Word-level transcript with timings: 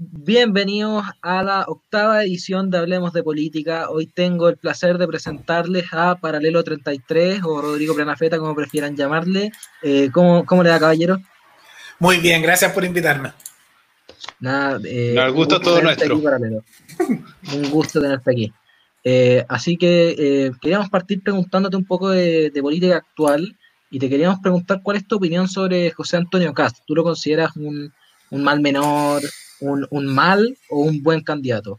Bienvenidos 0.00 1.04
a 1.22 1.42
la 1.42 1.64
octava 1.66 2.22
edición 2.22 2.70
de 2.70 2.78
Hablemos 2.78 3.12
de 3.12 3.24
Política. 3.24 3.90
Hoy 3.90 4.06
tengo 4.06 4.48
el 4.48 4.56
placer 4.56 4.96
de 4.96 5.08
presentarles 5.08 5.86
a 5.90 6.14
Paralelo 6.14 6.62
33 6.62 7.40
o 7.42 7.60
Rodrigo 7.60 7.96
Planafeta, 7.96 8.38
como 8.38 8.54
prefieran 8.54 8.96
llamarle. 8.96 9.50
Eh, 9.82 10.08
¿cómo, 10.12 10.46
¿Cómo 10.46 10.62
le 10.62 10.68
da, 10.68 10.78
caballero? 10.78 11.18
Muy 11.98 12.18
bien, 12.18 12.42
gracias 12.42 12.70
por 12.70 12.84
invitarme. 12.84 13.32
Nada, 14.38 14.78
eh, 14.84 15.14
no, 15.16 15.22
el 15.24 15.32
gusto 15.32 15.56
es 15.56 15.62
todo 15.62 15.82
nuestro. 15.82 16.14
un 17.52 17.70
gusto 17.72 18.00
tenerte 18.00 18.30
aquí. 18.30 18.52
Eh, 19.02 19.44
así 19.48 19.76
que 19.76 20.14
eh, 20.16 20.52
queríamos 20.62 20.90
partir 20.90 21.24
preguntándote 21.24 21.76
un 21.76 21.86
poco 21.86 22.10
de, 22.10 22.52
política 22.62 22.98
actual 22.98 23.58
y 23.90 23.98
te 23.98 24.08
queríamos 24.08 24.38
preguntar 24.38 24.80
cuál 24.80 24.98
es 24.98 25.08
tu 25.08 25.16
opinión 25.16 25.48
sobre 25.48 25.90
José 25.90 26.18
Antonio 26.18 26.54
Cast. 26.54 26.84
¿Tú 26.86 26.94
lo 26.94 27.02
consideras 27.02 27.56
un, 27.56 27.92
un 28.30 28.44
mal 28.44 28.60
menor, 28.60 29.22
un, 29.60 30.06
mal 30.06 30.56
o 30.68 30.80
un 30.80 31.02
buen 31.02 31.22
candidato? 31.22 31.78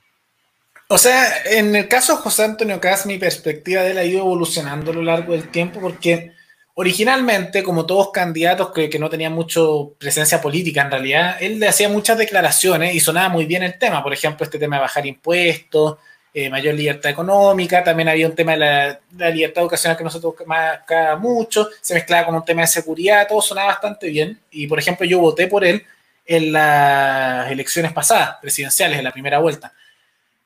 O 0.88 0.98
sea, 0.98 1.44
en 1.46 1.76
el 1.76 1.88
caso 1.88 2.16
de 2.16 2.22
José 2.22 2.44
Antonio 2.46 2.80
Cast, 2.80 3.06
mi 3.06 3.18
perspectiva 3.18 3.84
de 3.84 3.92
él 3.92 3.98
ha 3.98 4.04
ido 4.04 4.20
evolucionando 4.20 4.92
a 4.92 4.94
lo 4.96 5.04
largo 5.04 5.34
del 5.34 5.50
tiempo 5.50 5.80
porque 5.80 6.32
originalmente, 6.74 7.62
como 7.62 7.86
todos 7.86 8.12
candidatos 8.12 8.72
que, 8.72 8.90
que 8.90 8.98
no 8.98 9.10
tenían 9.10 9.34
mucha 9.34 9.62
presencia 9.98 10.42
política 10.42 10.82
en 10.82 10.92
realidad, 10.92 11.38
él 11.40 11.60
le 11.60 11.68
hacía 11.68 11.90
muchas 11.90 12.18
declaraciones 12.18 12.96
y 12.96 13.00
sonaba 13.00 13.30
muy 13.30 13.46
bien 13.46 13.64
el 13.64 13.78
tema. 13.78 14.02
Por 14.02 14.14
ejemplo, 14.14 14.44
este 14.44 14.58
tema 14.58 14.78
de 14.78 14.82
bajar 14.82 15.06
impuestos, 15.06 15.98
eh, 16.32 16.48
mayor 16.48 16.76
libertad 16.76 17.10
económica, 17.10 17.84
también 17.84 18.08
había 18.08 18.28
un 18.28 18.36
tema 18.36 18.52
de 18.52 18.58
la, 18.60 19.30
libertad 19.32 19.64
educacional 19.64 19.98
que 19.98 20.04
nosotros 20.04 20.36
marcaba 20.46 21.16
mucho, 21.16 21.70
se 21.82 21.96
mezclaba 21.96 22.28
con 22.28 22.36
un 22.36 22.46
tema 22.46 22.62
de 22.62 22.68
seguridad, 22.68 23.28
todo 23.28 23.42
sonaba 23.42 23.70
bastante 23.70 24.08
bien. 24.10 24.40
Y 24.52 24.68
por 24.68 24.78
ejemplo, 24.78 25.08
yo 25.08 25.20
voté 25.20 25.48
por 25.48 25.66
él 25.66 25.84
en 26.30 26.52
las 26.52 27.50
elecciones 27.50 27.92
pasadas, 27.92 28.38
presidenciales, 28.40 29.00
en 29.00 29.04
la 29.04 29.12
primera 29.12 29.40
vuelta. 29.40 29.74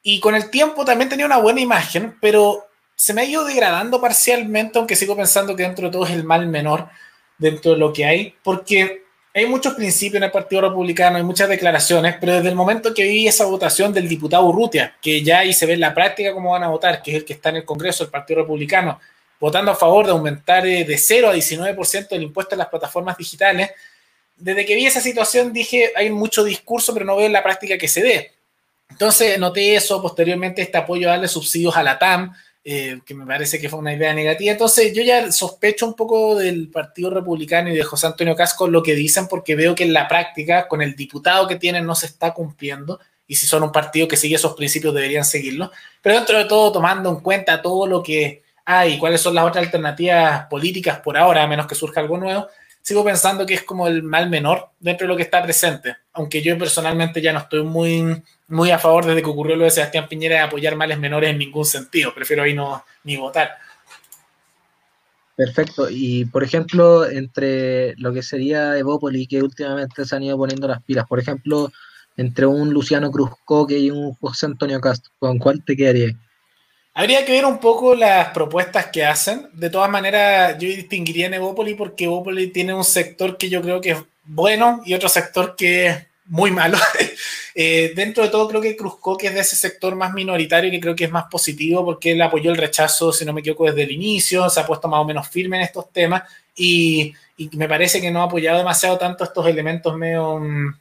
Y 0.01 0.21
con 0.21 0.33
el 0.33 0.49
tiempo 0.49 0.85
también 0.85 1.09
tenía 1.09 1.25
una 1.25 1.39
buena 1.39 1.59
imagen, 1.59 2.17
pero 2.21 2.69
se 2.95 3.13
me 3.13 3.21
ha 3.21 3.25
ido 3.25 3.43
degradando 3.43 3.99
parcialmente, 3.99 4.79
aunque 4.79 4.95
sigo 4.95 5.13
pensando 5.13 5.57
que 5.57 5.63
dentro 5.63 5.87
de 5.87 5.91
todo 5.91 6.05
es 6.05 6.11
el 6.11 6.23
mal 6.23 6.47
menor 6.47 6.87
dentro 7.37 7.73
de 7.73 7.77
lo 7.77 7.91
que 7.91 8.05
hay, 8.05 8.33
porque 8.43 9.03
hay 9.33 9.45
muchos 9.45 9.73
principios 9.73 10.15
en 10.15 10.23
el 10.23 10.31
Partido 10.31 10.61
Republicano, 10.61 11.17
hay 11.17 11.23
muchas 11.23 11.49
declaraciones, 11.49 12.15
pero 12.17 12.35
desde 12.35 12.47
el 12.47 12.55
momento 12.55 12.93
que 12.93 13.03
vi 13.03 13.27
esa 13.27 13.43
votación 13.43 13.91
del 13.91 14.07
diputado 14.07 14.45
Urrutia, 14.45 14.95
que 15.01 15.21
ya 15.21 15.39
ahí 15.39 15.51
se 15.51 15.65
ve 15.65 15.73
en 15.73 15.81
la 15.81 15.93
práctica 15.93 16.31
cómo 16.31 16.51
van 16.51 16.63
a 16.63 16.69
votar, 16.69 17.01
que 17.01 17.11
es 17.11 17.17
el 17.17 17.25
que 17.25 17.33
está 17.33 17.49
en 17.49 17.57
el 17.57 17.65
Congreso 17.65 18.05
del 18.05 18.11
Partido 18.11 18.39
Republicano, 18.41 19.01
votando 19.37 19.71
a 19.71 19.75
favor 19.75 20.05
de 20.05 20.11
aumentar 20.13 20.65
eh, 20.65 20.85
de 20.85 20.97
0 20.97 21.29
a 21.29 21.35
19% 21.35 22.07
el 22.11 22.23
impuesto 22.23 22.55
a 22.55 22.57
las 22.57 22.67
plataformas 22.67 23.17
digitales, 23.17 23.71
desde 24.35 24.65
que 24.65 24.75
vi 24.75 24.85
esa 24.85 25.01
situación 25.01 25.53
dije, 25.53 25.91
hay 25.95 26.09
mucho 26.09 26.43
discurso, 26.43 26.93
pero 26.93 27.05
no 27.05 27.15
veo 27.15 27.29
la 27.29 27.43
práctica 27.43 27.77
que 27.77 27.87
se 27.87 28.01
dé. 28.01 28.31
Entonces 28.89 29.39
noté 29.39 29.75
eso, 29.75 30.01
posteriormente 30.01 30.61
este 30.61 30.77
apoyo 30.77 31.07
a 31.07 31.11
darle 31.11 31.27
subsidios 31.27 31.75
a 31.75 31.83
la 31.83 31.97
TAM, 31.97 32.33
eh, 32.65 33.01
que 33.05 33.13
me 33.13 33.25
parece 33.25 33.59
que 33.59 33.67
fue 33.67 33.79
una 33.79 33.93
idea 33.93 34.13
negativa. 34.13 34.51
Entonces 34.51 34.93
yo 34.93 35.03
ya 35.03 35.31
sospecho 35.31 35.85
un 35.85 35.95
poco 35.95 36.35
del 36.35 36.69
Partido 36.69 37.09
Republicano 37.09 37.69
y 37.69 37.75
de 37.75 37.83
José 37.83 38.07
Antonio 38.07 38.35
Casco 38.35 38.67
lo 38.67 38.83
que 38.83 38.95
dicen, 38.95 39.27
porque 39.27 39.55
veo 39.55 39.75
que 39.75 39.83
en 39.83 39.93
la 39.93 40.07
práctica, 40.07 40.67
con 40.67 40.81
el 40.81 40.95
diputado 40.95 41.47
que 41.47 41.57
tienen, 41.57 41.85
no 41.85 41.95
se 41.95 42.05
está 42.05 42.33
cumpliendo. 42.33 42.99
Y 43.27 43.35
si 43.35 43.47
son 43.47 43.63
un 43.63 43.71
partido 43.71 44.07
que 44.07 44.17
sigue 44.17 44.35
esos 44.35 44.53
principios, 44.53 44.93
deberían 44.93 45.25
seguirlo. 45.25 45.71
Pero 46.01 46.15
dentro 46.15 46.37
de 46.37 46.45
todo, 46.45 46.71
tomando 46.71 47.09
en 47.09 47.21
cuenta 47.21 47.61
todo 47.61 47.87
lo 47.87 48.03
que 48.03 48.43
hay, 48.65 48.97
cuáles 48.97 49.21
son 49.21 49.35
las 49.35 49.45
otras 49.45 49.65
alternativas 49.65 50.45
políticas 50.47 50.99
por 50.99 51.17
ahora, 51.17 51.43
a 51.43 51.47
menos 51.47 51.67
que 51.67 51.75
surja 51.75 51.99
algo 51.99 52.17
nuevo, 52.17 52.47
sigo 52.83 53.03
pensando 53.03 53.45
que 53.45 53.55
es 53.55 53.63
como 53.63 53.87
el 53.87 54.03
mal 54.03 54.29
menor 54.29 54.69
dentro 54.79 55.07
de 55.07 55.13
lo 55.13 55.17
que 55.17 55.23
está 55.23 55.41
presente. 55.41 55.95
Aunque 56.11 56.41
yo 56.41 56.55
personalmente 56.57 57.21
ya 57.21 57.33
no 57.33 57.39
estoy 57.39 57.63
muy, 57.63 58.21
muy 58.49 58.71
a 58.71 58.77
favor 58.77 59.05
desde 59.05 59.23
que 59.23 59.29
ocurrió 59.29 59.55
lo 59.55 59.63
de 59.63 59.71
Sebastián 59.71 60.07
Piñera 60.07 60.35
de 60.35 60.41
apoyar 60.41 60.75
males 60.75 60.99
menores 60.99 61.31
en 61.31 61.39
ningún 61.39 61.65
sentido. 61.65 62.13
Prefiero 62.13 62.43
ahí 62.43 62.53
no 62.53 62.83
ni 63.05 63.15
votar. 63.15 63.51
Perfecto. 65.35 65.87
Y 65.89 66.25
por 66.25 66.43
ejemplo, 66.43 67.09
entre 67.09 67.95
lo 67.95 68.13
que 68.13 68.21
sería 68.21 68.77
Evópoli, 68.77 69.27
que 69.27 69.41
últimamente 69.41 70.05
se 70.05 70.15
han 70.15 70.23
ido 70.23 70.37
poniendo 70.37 70.67
las 70.67 70.83
pilas, 70.83 71.07
por 71.07 71.19
ejemplo, 71.19 71.71
entre 72.17 72.45
un 72.45 72.71
Luciano 72.71 73.09
Cruzcoque 73.11 73.79
y 73.79 73.89
un 73.89 74.13
José 74.15 74.45
Antonio 74.45 74.79
Castro, 74.79 75.11
¿con 75.19 75.39
cuál 75.39 75.63
te 75.63 75.75
quedaría? 75.75 76.15
Habría 76.95 77.25
que 77.25 77.31
ver 77.31 77.45
un 77.45 77.57
poco 77.57 77.95
las 77.95 78.29
propuestas 78.29 78.87
que 78.87 79.03
hacen. 79.03 79.49
De 79.53 79.69
todas 79.69 79.89
maneras, 79.89 80.57
yo 80.59 80.67
distinguiría 80.67 81.25
en 81.25 81.33
Evópoli 81.33 81.73
porque 81.73 82.03
Evópoli 82.03 82.47
tiene 82.47 82.73
un 82.73 82.83
sector 82.83 83.35
que 83.37 83.49
yo 83.49 83.61
creo 83.61 83.81
que 83.81 83.91
es 83.91 83.97
bueno 84.25 84.81
y 84.85 84.93
otro 84.93 85.09
sector 85.09 85.55
que 85.55 85.87
es 85.87 86.07
muy 86.25 86.51
malo. 86.51 86.77
Eh, 87.55 87.93
dentro 87.95 88.23
de 88.23 88.31
todo, 88.31 88.47
creo 88.47 88.61
que 88.61 88.75
Cruzcoque 88.75 89.27
es 89.27 89.33
de 89.35 89.41
ese 89.41 89.55
sector 89.55 89.93
más 89.93 90.11
minoritario 90.11 90.71
que 90.71 90.79
creo 90.79 90.95
que 90.95 91.03
es 91.03 91.11
más 91.11 91.25
positivo 91.29 91.85
porque 91.85 92.13
él 92.13 92.21
apoyó 92.23 92.49
el 92.49 92.57
rechazo, 92.57 93.13
si 93.13 93.25
no 93.25 93.31
me 93.31 93.41
equivoco, 93.41 93.65
desde 93.65 93.83
el 93.83 93.91
inicio, 93.91 94.49
se 94.49 94.59
ha 94.59 94.65
puesto 94.65 94.87
más 94.87 95.01
o 95.01 95.05
menos 95.05 95.27
firme 95.27 95.57
en 95.57 95.63
estos 95.65 95.91
temas 95.91 96.23
y, 96.55 97.13
y 97.37 97.55
me 97.55 97.69
parece 97.69 98.01
que 98.01 98.09
no 98.09 98.21
ha 98.21 98.25
apoyado 98.25 98.57
demasiado 98.57 98.97
tanto 98.97 99.23
estos 99.23 99.45
elementos 99.45 99.95
medio 99.95 100.39
mm, 100.39 100.73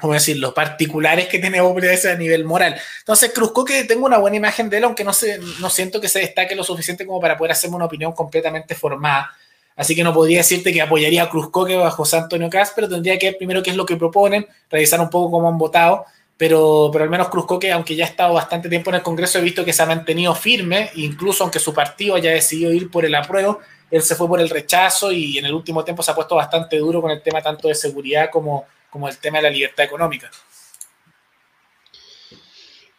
¿cómo 0.00 0.14
decirlo?, 0.14 0.54
particulares 0.54 1.28
que 1.28 1.38
tiene 1.38 1.58
a 1.60 2.14
nivel 2.16 2.44
moral. 2.44 2.76
Entonces, 2.98 3.32
Cruzco 3.32 3.64
que 3.64 3.84
tengo 3.84 4.06
una 4.06 4.18
buena 4.18 4.36
imagen 4.36 4.70
de 4.70 4.78
él, 4.78 4.84
aunque 4.84 5.04
no, 5.04 5.12
se, 5.12 5.38
no 5.60 5.70
siento 5.70 6.00
que 6.00 6.08
se 6.08 6.20
destaque 6.20 6.54
lo 6.54 6.64
suficiente 6.64 7.06
como 7.06 7.20
para 7.20 7.36
poder 7.36 7.52
hacerme 7.52 7.76
una 7.76 7.84
opinión 7.84 8.12
completamente 8.12 8.74
formada. 8.74 9.30
Así 9.76 9.94
que 9.94 10.04
no 10.04 10.12
podría 10.12 10.38
decirte 10.38 10.72
que 10.72 10.82
apoyaría 10.82 11.22
a 11.22 11.30
Cruzcoque 11.30 11.76
o 11.76 11.90
José 11.90 12.18
Antonio 12.18 12.50
Cas, 12.50 12.72
pero 12.74 12.88
tendría 12.88 13.18
que 13.18 13.26
ver 13.26 13.38
primero 13.38 13.62
qué 13.62 13.70
es 13.70 13.76
lo 13.76 13.86
que 13.86 13.96
proponen, 13.96 14.46
revisar 14.70 15.00
un 15.00 15.08
poco 15.08 15.30
cómo 15.30 15.48
han 15.48 15.58
votado. 15.58 16.04
Pero, 16.36 16.90
pero 16.92 17.04
al 17.04 17.10
menos 17.10 17.28
Cruzcoque, 17.28 17.70
aunque 17.70 17.94
ya 17.94 18.04
ha 18.04 18.08
estado 18.08 18.34
bastante 18.34 18.68
tiempo 18.68 18.90
en 18.90 18.96
el 18.96 19.02
Congreso, 19.02 19.38
he 19.38 19.42
visto 19.42 19.64
que 19.64 19.74
se 19.74 19.82
ha 19.82 19.86
mantenido 19.86 20.34
firme, 20.34 20.90
incluso 20.94 21.44
aunque 21.44 21.58
su 21.58 21.74
partido 21.74 22.14
haya 22.14 22.30
decidido 22.30 22.72
ir 22.72 22.90
por 22.90 23.04
el 23.04 23.14
apruebo, 23.14 23.60
él 23.90 24.02
se 24.02 24.14
fue 24.14 24.26
por 24.28 24.40
el 24.40 24.48
rechazo 24.48 25.12
y 25.12 25.36
en 25.36 25.44
el 25.44 25.52
último 25.52 25.84
tiempo 25.84 26.02
se 26.02 26.10
ha 26.10 26.14
puesto 26.14 26.36
bastante 26.36 26.78
duro 26.78 27.02
con 27.02 27.10
el 27.10 27.20
tema 27.22 27.42
tanto 27.42 27.68
de 27.68 27.74
seguridad 27.74 28.30
como, 28.30 28.66
como 28.90 29.08
el 29.08 29.18
tema 29.18 29.38
de 29.38 29.44
la 29.44 29.50
libertad 29.50 29.84
económica. 29.84 30.30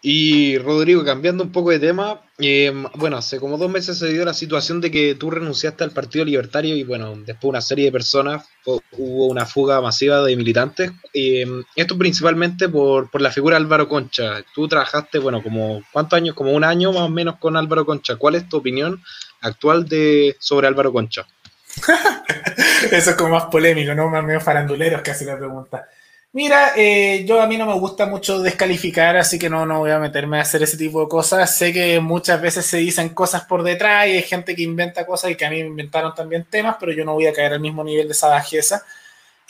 Y 0.03 0.57
Rodrigo, 0.57 1.05
cambiando 1.05 1.43
un 1.43 1.51
poco 1.51 1.69
de 1.69 1.77
tema, 1.77 2.21
eh, 2.39 2.73
bueno, 2.95 3.17
hace 3.17 3.39
como 3.39 3.59
dos 3.59 3.69
meses 3.69 3.99
se 3.99 4.11
dio 4.11 4.25
la 4.25 4.33
situación 4.33 4.81
de 4.81 4.89
que 4.89 5.13
tú 5.13 5.29
renunciaste 5.29 5.83
al 5.83 5.91
Partido 5.91 6.25
Libertario 6.25 6.75
y 6.75 6.83
bueno, 6.83 7.15
después 7.17 7.49
una 7.49 7.61
serie 7.61 7.85
de 7.85 7.91
personas 7.91 8.47
hubo 8.65 9.27
una 9.27 9.45
fuga 9.45 9.79
masiva 9.79 10.23
de 10.23 10.35
militantes. 10.35 10.91
Eh, 11.13 11.45
esto 11.75 11.99
principalmente 11.99 12.67
por, 12.67 13.11
por, 13.11 13.21
la 13.21 13.29
figura 13.29 13.57
de 13.57 13.63
Álvaro 13.63 13.87
Concha. 13.87 14.43
Tú 14.55 14.67
trabajaste, 14.67 15.19
bueno, 15.19 15.43
como 15.43 15.83
¿cuántos 15.93 16.17
años? 16.17 16.33
Como 16.33 16.51
un 16.51 16.63
año 16.63 16.91
más 16.91 17.03
o 17.03 17.09
menos 17.09 17.37
con 17.37 17.55
Álvaro 17.55 17.85
Concha. 17.85 18.15
¿Cuál 18.15 18.35
es 18.35 18.49
tu 18.49 18.57
opinión 18.57 19.03
actual 19.41 19.87
de 19.87 20.35
sobre 20.39 20.65
Álvaro 20.65 20.91
Concha? 20.91 21.27
Eso 22.91 23.11
es 23.11 23.15
como 23.15 23.31
más 23.31 23.45
polémico, 23.45 23.93
¿no? 23.93 24.09
Más 24.09 24.23
medio 24.23 24.41
faranduleros 24.41 25.01
que 25.01 25.11
hace 25.11 25.25
la 25.25 25.37
pregunta. 25.37 25.87
Mira, 26.33 26.71
eh, 26.77 27.25
yo 27.27 27.41
a 27.41 27.47
mí 27.47 27.57
no 27.57 27.65
me 27.65 27.73
gusta 27.73 28.05
mucho 28.05 28.39
descalificar, 28.39 29.17
así 29.17 29.37
que 29.37 29.49
no, 29.49 29.65
no 29.65 29.79
voy 29.79 29.91
a 29.91 29.99
meterme 29.99 30.37
a 30.37 30.41
hacer 30.43 30.63
ese 30.63 30.77
tipo 30.77 31.01
de 31.01 31.09
cosas. 31.09 31.53
Sé 31.57 31.73
que 31.73 31.99
muchas 31.99 32.41
veces 32.41 32.65
se 32.65 32.77
dicen 32.77 33.09
cosas 33.09 33.43
por 33.43 33.63
detrás 33.63 34.07
y 34.07 34.11
hay 34.11 34.23
gente 34.23 34.55
que 34.55 34.63
inventa 34.63 35.05
cosas 35.05 35.31
y 35.31 35.35
que 35.35 35.45
a 35.45 35.49
mí 35.49 35.61
me 35.61 35.67
inventaron 35.67 36.15
también 36.15 36.45
temas, 36.49 36.77
pero 36.79 36.93
yo 36.93 37.03
no 37.03 37.15
voy 37.15 37.27
a 37.27 37.33
caer 37.33 37.53
al 37.53 37.59
mismo 37.59 37.83
nivel 37.83 38.07
de 38.07 38.13
esa 38.13 38.29
bajeza. 38.29 38.85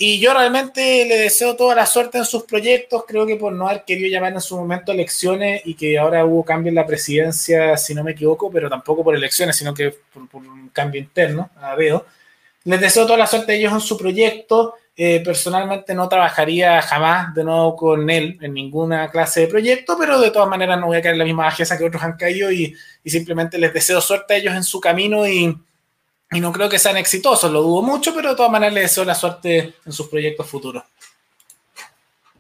Y 0.04 0.20
yo 0.20 0.34
realmente 0.34 1.06
le 1.06 1.16
deseo 1.20 1.56
toda 1.56 1.76
la 1.76 1.86
suerte 1.86 2.18
en 2.18 2.26
sus 2.26 2.44
proyectos. 2.44 3.04
Creo 3.08 3.28
que 3.28 3.36
por 3.36 3.54
no 3.54 3.68
haber 3.68 3.84
querido 3.86 4.10
llamar 4.10 4.34
en 4.34 4.42
su 4.42 4.58
momento 4.58 4.92
elecciones 4.92 5.62
y 5.64 5.76
que 5.76 6.00
ahora 6.00 6.26
hubo 6.26 6.44
cambio 6.44 6.70
en 6.70 6.76
la 6.76 6.88
presidencia, 6.88 7.78
si 7.78 7.94
no 7.94 8.04
me 8.04 8.14
equivoco, 8.14 8.50
pero 8.50 8.68
tampoco 8.68 9.04
por 9.04 9.16
elecciones, 9.16 9.56
sino 9.56 9.76
que 9.76 9.94
por, 10.12 10.42
un 10.42 10.70
cambio 10.70 11.00
interno, 11.00 11.52
a 11.58 11.76
veo. 11.76 12.04
Les 12.64 12.80
deseo 12.80 13.06
toda 13.06 13.18
la 13.18 13.28
suerte 13.28 13.54
a 13.54 13.56
ellos 13.56 13.74
en 13.74 13.82
su 13.82 13.98
proyecto. 13.98 14.76
Eh, 14.96 15.22
personalmente 15.24 15.96
no 15.96 16.08
trabajaría 16.10 16.82
jamás 16.82 17.34
de 17.34 17.44
nuevo 17.44 17.76
con 17.76 18.10
él 18.10 18.38
en 18.42 18.54
ninguna 18.54 19.10
clase 19.10 19.42
de 19.42 19.48
proyecto, 19.48 19.96
pero 19.98 20.20
de 20.20 20.32
todas 20.32 20.50
maneras 20.50 20.80
no 20.80 20.88
voy 20.88 20.98
a 20.98 21.02
caer 21.02 21.14
en 21.14 21.20
la 21.20 21.26
misma 21.26 21.46
bajeza 21.46 21.78
que 21.78 21.86
otros 21.86 22.04
han 22.04 22.18
caído 22.18 22.52
y, 22.52 22.76
simplemente 23.06 23.58
les 23.58 23.74
deseo 23.74 24.02
suerte 24.02 24.34
a 24.34 24.38
ellos 24.38 24.54
en 24.54 24.64
su 24.64 24.80
camino 24.80 25.28
y, 25.28 25.58
no 26.32 26.52
creo 26.52 26.70
que 26.70 26.80
sean 26.80 26.98
exitosos, 26.98 27.52
lo 27.52 27.62
dudo 27.62 27.82
mucho, 27.82 28.14
pero 28.14 28.30
de 28.30 28.36
todas 28.36 28.52
maneras 28.52 28.74
les 28.74 28.84
deseo 28.84 29.04
la 29.04 29.16
suerte 29.16 29.74
en 29.86 29.92
sus 29.92 30.08
proyectos 30.08 30.48
futuros. 30.48 30.84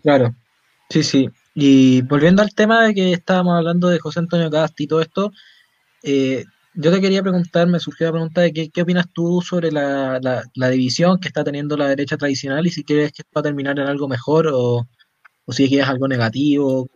Claro, 0.01 0.33
sí, 0.89 1.03
sí. 1.03 1.29
Y 1.56 2.01
volviendo 2.03 2.41
al 2.41 2.53
tema 2.53 2.85
de 2.85 2.94
que 2.94 3.13
estábamos 3.13 3.57
hablando 3.57 3.89
de 3.89 4.00
José 4.00 4.19
Antonio 4.19 4.50
Casti 4.50 4.83
y 4.83 4.88
todo 4.88 5.01
esto, 5.01 5.31
eh, 6.03 6.45
yo 6.73 6.91
te 6.91 7.01
quería 7.01 7.21
preguntar, 7.21 7.68
me 7.68 7.79
surgió 7.79 8.07
la 8.07 8.13
pregunta 8.13 8.41
de 8.41 8.53
qué, 8.53 8.69
qué 8.69 8.81
opinas 8.81 9.06
tú 9.13 9.41
sobre 9.41 9.71
la, 9.71 10.19
la, 10.53 10.69
división 10.69 11.19
que 11.19 11.27
está 11.27 11.44
teniendo 11.44 11.75
la 11.75 11.88
derecha 11.88 12.18
tradicional 12.18 12.65
y 12.65 12.71
si 12.71 12.83
crees 12.83 13.12
que 13.12 13.23
va 13.35 13.41
a 13.41 13.44
terminar 13.44 13.77
en 13.79 13.88
algo 13.88 14.07
mejor 14.07 14.47
o, 14.47 14.88
o 15.45 15.53
si 15.53 15.68
quieres 15.68 15.88
algo 15.88 16.07
negativo. 16.07 16.88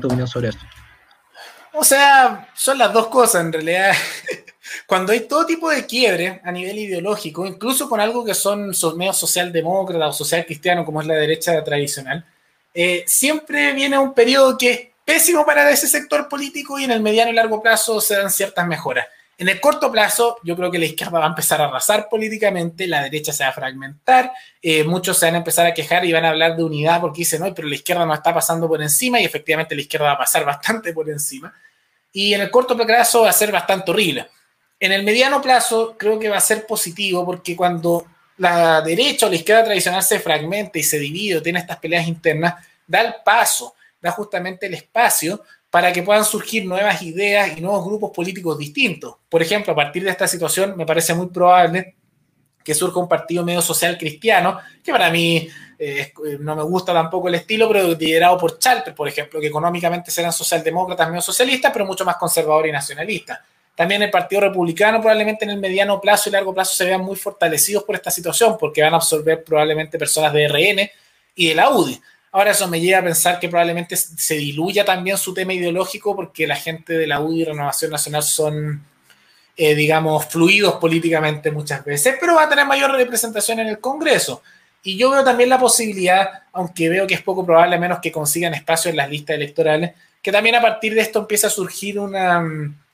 ¿Tu 0.00 0.06
opinión 0.06 0.28
sobre 0.28 0.48
eso? 0.48 0.58
O 1.72 1.84
sea, 1.84 2.50
son 2.54 2.78
las 2.78 2.92
dos 2.92 3.08
cosas 3.08 3.42
en 3.44 3.52
realidad. 3.52 3.92
cuando 4.86 5.12
hay 5.12 5.20
todo 5.20 5.46
tipo 5.46 5.70
de 5.70 5.86
quiebre 5.86 6.40
a 6.44 6.52
nivel 6.52 6.78
ideológico, 6.78 7.46
incluso 7.46 7.88
con 7.88 8.00
algo 8.00 8.24
que 8.24 8.34
son, 8.34 8.72
medios 8.96 9.18
socialdemócratas 9.18 10.08
o 10.08 10.24
social 10.24 10.44
cristiano, 10.44 10.84
como 10.84 11.00
es 11.00 11.06
la 11.06 11.14
derecha 11.14 11.62
tradicional, 11.62 12.24
eh, 12.74 13.04
siempre 13.06 13.72
viene 13.72 13.98
un 13.98 14.12
periodo 14.12 14.58
que 14.58 14.70
es 14.72 14.80
pésimo 15.06 15.46
para 15.46 15.70
ese 15.70 15.86
sector 15.86 16.28
político 16.28 16.78
y 16.78 16.84
en 16.84 16.90
el 16.90 17.00
mediano 17.00 17.30
y 17.30 17.34
largo 17.34 17.62
plazo 17.62 18.00
se 18.00 18.16
dan 18.16 18.28
ciertas 18.30 18.66
mejoras. 18.66 19.06
En 19.38 19.48
el 19.48 19.60
corto 19.60 19.92
plazo, 19.92 20.38
yo 20.42 20.56
creo 20.56 20.70
que 20.70 20.78
la 20.78 20.86
izquierda 20.86 21.20
va 21.20 21.26
a 21.26 21.28
empezar 21.28 21.60
a 21.60 21.66
arrasar 21.66 22.08
políticamente, 22.08 22.88
la 22.88 23.02
derecha 23.02 23.32
se 23.32 23.44
va 23.44 23.50
a 23.50 23.52
fragmentar, 23.52 24.32
eh, 24.60 24.82
muchos 24.82 25.16
se 25.16 25.26
van 25.26 25.36
a 25.36 25.38
empezar 25.38 25.64
a 25.66 25.74
quejar 25.74 26.04
y 26.04 26.12
van 26.12 26.24
a 26.24 26.30
hablar 26.30 26.56
de 26.56 26.64
unidad 26.64 27.00
porque 27.00 27.18
dicen, 27.18 27.42
no, 27.42 27.54
pero 27.54 27.68
la 27.68 27.76
izquierda 27.76 28.04
no 28.04 28.14
está 28.14 28.34
pasando 28.34 28.66
por 28.66 28.82
encima 28.82 29.20
y 29.20 29.24
efectivamente 29.24 29.76
la 29.76 29.82
izquierda 29.82 30.06
va 30.06 30.12
a 30.12 30.18
pasar 30.18 30.44
bastante 30.46 30.92
por 30.92 31.08
encima. 31.08 31.54
Y 32.12 32.34
en 32.34 32.40
el 32.40 32.50
corto 32.50 32.76
plazo 32.76 33.22
va 33.22 33.30
a 33.30 33.32
ser 33.32 33.52
bastante 33.52 33.90
horrible. 33.92 34.26
En 34.80 34.90
el 34.90 35.04
mediano 35.04 35.40
plazo 35.40 35.96
creo 35.96 36.18
que 36.18 36.28
va 36.28 36.38
a 36.38 36.40
ser 36.40 36.66
positivo 36.66 37.24
porque 37.24 37.54
cuando 37.54 38.06
la 38.38 38.80
derecha 38.80 39.26
o 39.26 39.28
la 39.28 39.36
izquierda 39.36 39.64
tradicional 39.64 40.02
se 40.02 40.18
fragmenta 40.18 40.78
y 40.78 40.82
se 40.82 40.98
divide 40.98 41.36
o 41.36 41.42
tiene 41.42 41.60
estas 41.60 41.76
peleas 41.76 42.08
internas, 42.08 42.54
da 42.86 43.02
el 43.02 43.14
paso, 43.24 43.75
da 44.06 44.12
justamente 44.12 44.66
el 44.66 44.74
espacio 44.74 45.42
para 45.70 45.92
que 45.92 46.02
puedan 46.02 46.24
surgir 46.24 46.64
nuevas 46.64 47.02
ideas 47.02 47.56
y 47.56 47.60
nuevos 47.60 47.84
grupos 47.84 48.10
políticos 48.14 48.56
distintos. 48.56 49.16
Por 49.28 49.42
ejemplo, 49.42 49.72
a 49.72 49.76
partir 49.76 50.02
de 50.04 50.10
esta 50.10 50.26
situación 50.26 50.76
me 50.76 50.86
parece 50.86 51.12
muy 51.14 51.26
probable 51.26 51.96
que 52.64 52.74
surja 52.74 52.98
un 52.98 53.08
partido 53.08 53.44
medio 53.44 53.62
social 53.62 53.96
cristiano, 53.96 54.58
que 54.82 54.90
para 54.90 55.10
mí 55.10 55.48
eh, 55.78 56.12
eh, 56.26 56.36
no 56.40 56.56
me 56.56 56.62
gusta 56.62 56.92
tampoco 56.92 57.28
el 57.28 57.36
estilo, 57.36 57.68
pero 57.68 57.88
liderado 57.94 58.38
por 58.38 58.58
Chalper, 58.58 58.94
por 58.94 59.06
ejemplo, 59.06 59.40
que 59.40 59.46
económicamente 59.46 60.10
serán 60.10 60.32
socialdemócratas, 60.32 61.08
medio 61.08 61.22
socialistas, 61.22 61.70
pero 61.72 61.86
mucho 61.86 62.04
más 62.04 62.16
conservadores 62.16 62.70
y 62.70 62.72
nacionalistas. 62.72 63.38
También 63.76 64.02
el 64.02 64.10
Partido 64.10 64.40
Republicano 64.40 65.00
probablemente 65.00 65.44
en 65.44 65.50
el 65.50 65.60
mediano 65.60 66.00
plazo 66.00 66.28
y 66.28 66.32
largo 66.32 66.54
plazo 66.54 66.74
se 66.74 66.86
vean 66.86 67.02
muy 67.02 67.14
fortalecidos 67.14 67.84
por 67.84 67.94
esta 67.94 68.10
situación, 68.10 68.56
porque 68.58 68.82
van 68.82 68.94
a 68.94 68.96
absorber 68.96 69.44
probablemente 69.44 69.98
personas 69.98 70.32
de 70.32 70.48
RN 70.48 70.90
y 71.34 71.48
de 71.48 71.54
la 71.54 71.70
UDI. 71.70 72.00
Ahora 72.36 72.50
eso 72.50 72.68
me 72.68 72.78
lleva 72.78 72.98
a 72.98 73.02
pensar 73.02 73.40
que 73.40 73.48
probablemente 73.48 73.96
se 73.96 74.34
diluya 74.34 74.84
también 74.84 75.16
su 75.16 75.32
tema 75.32 75.54
ideológico 75.54 76.14
porque 76.14 76.46
la 76.46 76.54
gente 76.54 76.92
de 76.92 77.06
la 77.06 77.18
UDI 77.18 77.40
y 77.40 77.44
Renovación 77.46 77.90
Nacional 77.90 78.22
son, 78.22 78.84
eh, 79.56 79.74
digamos, 79.74 80.26
fluidos 80.26 80.74
políticamente 80.74 81.50
muchas 81.50 81.82
veces, 81.82 82.16
pero 82.20 82.34
va 82.34 82.42
a 82.42 82.48
tener 82.50 82.66
mayor 82.66 82.90
representación 82.90 83.60
en 83.60 83.68
el 83.68 83.80
Congreso. 83.80 84.42
Y 84.82 84.98
yo 84.98 85.12
veo 85.12 85.24
también 85.24 85.48
la 85.48 85.58
posibilidad, 85.58 86.28
aunque 86.52 86.90
veo 86.90 87.06
que 87.06 87.14
es 87.14 87.22
poco 87.22 87.46
probable, 87.46 87.76
a 87.76 87.80
menos 87.80 88.00
que 88.02 88.12
consigan 88.12 88.52
espacio 88.52 88.90
en 88.90 88.98
las 88.98 89.08
listas 89.08 89.36
electorales, 89.36 89.92
que 90.20 90.30
también 90.30 90.56
a 90.56 90.60
partir 90.60 90.94
de 90.94 91.00
esto 91.00 91.20
empiece 91.20 91.46
a 91.46 91.50
surgir 91.50 91.98
una, 91.98 92.44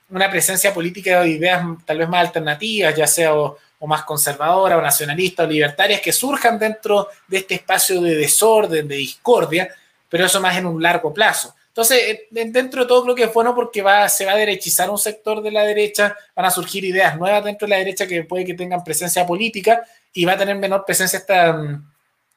una 0.08 0.30
presencia 0.30 0.72
política 0.72 1.20
de 1.22 1.30
ideas 1.30 1.66
tal 1.84 1.98
vez 1.98 2.08
más 2.08 2.26
alternativas, 2.26 2.94
ya 2.94 3.08
sea 3.08 3.34
o 3.34 3.58
más 3.86 4.04
conservadora 4.04 4.76
o 4.76 4.80
nacionalista 4.80 5.44
o 5.44 5.46
libertarias 5.46 6.00
que 6.00 6.12
surjan 6.12 6.58
dentro 6.58 7.08
de 7.26 7.38
este 7.38 7.54
espacio 7.54 8.00
de 8.00 8.14
desorden, 8.16 8.86
de 8.86 8.96
discordia, 8.96 9.68
pero 10.08 10.26
eso 10.26 10.40
más 10.40 10.56
en 10.56 10.66
un 10.66 10.82
largo 10.82 11.12
plazo. 11.12 11.54
Entonces, 11.72 12.20
dentro 12.30 12.82
de 12.82 12.86
todo 12.86 13.02
creo 13.02 13.14
que 13.14 13.24
es 13.24 13.32
bueno 13.32 13.54
porque 13.54 13.80
va, 13.80 14.06
se 14.06 14.26
va 14.26 14.32
a 14.32 14.36
derechizar 14.36 14.90
un 14.90 14.98
sector 14.98 15.42
de 15.42 15.50
la 15.50 15.62
derecha, 15.62 16.14
van 16.36 16.44
a 16.44 16.50
surgir 16.50 16.84
ideas 16.84 17.16
nuevas 17.16 17.42
dentro 17.42 17.66
de 17.66 17.70
la 17.70 17.78
derecha 17.78 18.06
que 18.06 18.24
puede 18.24 18.44
que 18.44 18.52
tengan 18.52 18.84
presencia 18.84 19.26
política 19.26 19.82
y 20.12 20.26
va 20.26 20.32
a 20.32 20.36
tener 20.36 20.56
menor 20.56 20.84
presencia 20.84 21.18
esta 21.18 21.54
mm, 21.54 21.92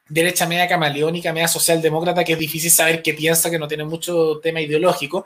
derecha 0.08 0.46
media 0.48 0.70
camaleónica, 0.70 1.34
media 1.34 1.50
socialdemócrata, 1.50 2.24
que 2.24 2.32
es 2.32 2.40
difícil 2.40 2.72
saber 2.72 3.02
qué 3.02 3.14
piensa, 3.14 3.50
que 3.50 3.60
no 3.60 3.68
tiene 3.68 3.84
mucho 3.84 4.40
tema 4.42 4.62
ideológico 4.62 5.26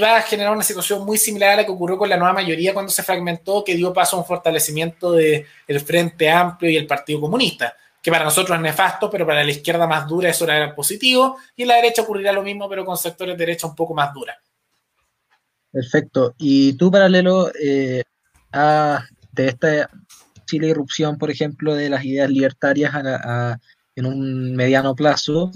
va 0.00 0.16
a 0.16 0.22
generar 0.22 0.52
una 0.52 0.64
situación 0.64 1.04
muy 1.04 1.16
similar 1.16 1.52
a 1.52 1.56
la 1.56 1.64
que 1.64 1.70
ocurrió 1.70 1.96
con 1.96 2.08
la 2.08 2.16
nueva 2.16 2.32
mayoría 2.32 2.74
cuando 2.74 2.90
se 2.90 3.04
fragmentó, 3.04 3.62
que 3.62 3.76
dio 3.76 3.92
paso 3.92 4.16
a 4.16 4.20
un 4.20 4.26
fortalecimiento 4.26 5.12
del 5.12 5.46
Frente 5.84 6.28
Amplio 6.28 6.70
y 6.70 6.76
el 6.76 6.86
Partido 6.86 7.20
Comunista, 7.20 7.74
que 8.02 8.10
para 8.10 8.24
nosotros 8.24 8.56
es 8.56 8.62
nefasto, 8.62 9.08
pero 9.08 9.24
para 9.24 9.44
la 9.44 9.50
izquierda 9.50 9.86
más 9.86 10.08
dura 10.08 10.30
eso 10.30 10.44
era 10.44 10.74
positivo, 10.74 11.38
y 11.54 11.62
en 11.62 11.68
la 11.68 11.76
derecha 11.76 12.02
ocurrirá 12.02 12.32
lo 12.32 12.42
mismo, 12.42 12.68
pero 12.68 12.84
con 12.84 12.96
sectores 12.96 13.36
de 13.36 13.46
derecha 13.46 13.68
un 13.68 13.76
poco 13.76 13.94
más 13.94 14.12
dura. 14.12 14.36
Perfecto. 15.70 16.34
Y 16.38 16.72
tú, 16.72 16.90
paralelo 16.90 17.52
eh, 17.60 18.02
a 18.52 19.04
de 19.32 19.48
esta 19.48 19.90
Chile 20.46 20.68
irrupción, 20.68 21.18
por 21.18 21.30
ejemplo, 21.30 21.74
de 21.74 21.90
las 21.90 22.04
ideas 22.04 22.30
libertarias 22.30 22.92
en 23.94 24.06
un 24.06 24.56
mediano 24.56 24.94
plazo, 24.94 25.50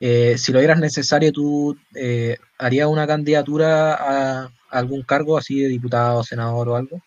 eh, 0.00 0.36
si 0.38 0.52
lo 0.52 0.60
vieras 0.60 0.78
necesario, 0.78 1.32
¿tú 1.32 1.76
eh, 1.94 2.36
harías 2.58 2.86
una 2.86 3.06
candidatura 3.06 3.94
a, 3.94 4.52
algún 4.70 5.02
cargo 5.02 5.36
así 5.36 5.60
de 5.60 5.68
diputado, 5.68 6.22
senador 6.22 6.68
o 6.68 6.76
algo? 6.76 7.00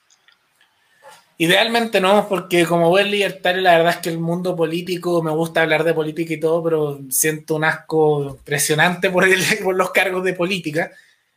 Idealmente 1.38 2.00
no, 2.00 2.28
porque 2.28 2.66
como 2.66 2.90
buen 2.90 3.10
libertario, 3.10 3.62
la 3.62 3.78
verdad 3.78 3.94
es 3.94 3.98
que 3.98 4.10
el 4.10 4.20
mundo 4.20 4.56
político, 4.56 5.24
me 5.24 5.32
gusta 5.32 5.64
hablar 5.64 5.84
de 5.84 5.94
política 5.94 6.34
y 6.34 6.40
todo, 6.40 6.64
pero 6.64 7.00
siento 7.10 7.56
un 7.56 7.64
asco 7.64 8.38
impresionante 8.38 9.10
por, 9.10 9.26
por 9.64 9.76
los 9.76 9.92
cargos 9.92 10.24
de 10.24 10.34
política. 10.34 10.92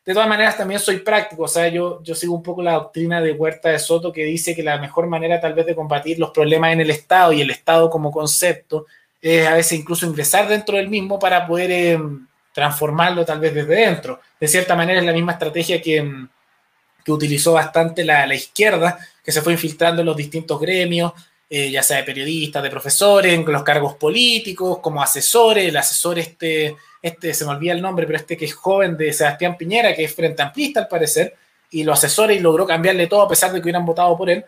De 0.04 0.12
todas 0.12 0.28
maneras, 0.28 0.58
también 0.58 0.80
soy 0.80 0.98
práctico, 0.98 1.44
o 1.44 1.48
sea, 1.48 1.68
yo, 1.68 2.02
yo 2.02 2.14
sigo 2.14 2.34
un 2.34 2.42
poco 2.42 2.62
la 2.62 2.74
doctrina 2.74 3.22
de 3.22 3.32
Huerta 3.32 3.70
de 3.70 3.78
Soto 3.78 4.12
que 4.12 4.24
dice 4.24 4.54
que 4.54 4.62
la 4.62 4.76
mejor 4.76 5.06
manera 5.06 5.40
tal 5.40 5.54
vez 5.54 5.64
de 5.64 5.74
combatir 5.74 6.18
los 6.18 6.30
problemas 6.30 6.74
en 6.74 6.82
el 6.82 6.90
Estado 6.90 7.32
y 7.32 7.40
el 7.40 7.50
Estado 7.50 7.88
como 7.88 8.10
concepto 8.10 8.84
es 9.24 9.46
a 9.46 9.54
veces 9.54 9.78
incluso 9.78 10.04
ingresar 10.04 10.46
dentro 10.46 10.76
del 10.76 10.90
mismo 10.90 11.18
para 11.18 11.46
poder 11.46 11.70
eh, 11.70 11.98
transformarlo 12.52 13.24
tal 13.24 13.40
vez 13.40 13.54
desde 13.54 13.74
dentro. 13.74 14.20
De 14.38 14.46
cierta 14.46 14.76
manera 14.76 15.00
es 15.00 15.06
la 15.06 15.14
misma 15.14 15.32
estrategia 15.32 15.80
que, 15.80 16.02
mm, 16.02 16.28
que 17.02 17.10
utilizó 17.12 17.54
bastante 17.54 18.04
la, 18.04 18.26
la, 18.26 18.34
izquierda, 18.34 18.98
que 19.24 19.32
se 19.32 19.40
fue 19.40 19.54
infiltrando 19.54 20.02
en 20.02 20.06
los 20.06 20.16
distintos 20.16 20.60
gremios, 20.60 21.14
eh, 21.48 21.70
ya 21.70 21.82
sea 21.82 21.96
de 21.96 22.04
periodistas, 22.04 22.62
de 22.62 22.68
profesores, 22.68 23.32
en 23.32 23.50
los 23.50 23.62
cargos 23.62 23.94
políticos, 23.94 24.78
como 24.80 25.02
asesores, 25.02 25.68
el 25.68 25.76
asesor 25.76 26.18
este, 26.18 26.76
este, 27.00 27.32
se 27.32 27.46
me 27.46 27.52
olvida 27.52 27.72
el 27.72 27.80
nombre, 27.80 28.04
pero 28.04 28.18
este 28.18 28.36
que 28.36 28.44
es 28.44 28.54
joven 28.54 28.94
de 28.94 29.10
Sebastián 29.10 29.56
Piñera, 29.56 29.94
que 29.94 30.04
es 30.04 30.14
frente 30.14 30.42
amplista 30.42 30.80
al 30.80 30.88
parecer, 30.88 31.34
y 31.70 31.82
lo 31.82 31.94
asesora 31.94 32.34
y 32.34 32.40
logró 32.40 32.66
cambiarle 32.66 33.06
todo 33.06 33.22
a 33.22 33.28
pesar 33.28 33.52
de 33.52 33.58
que 33.58 33.64
hubieran 33.64 33.86
votado 33.86 34.16
por 34.18 34.28
él. 34.28 34.44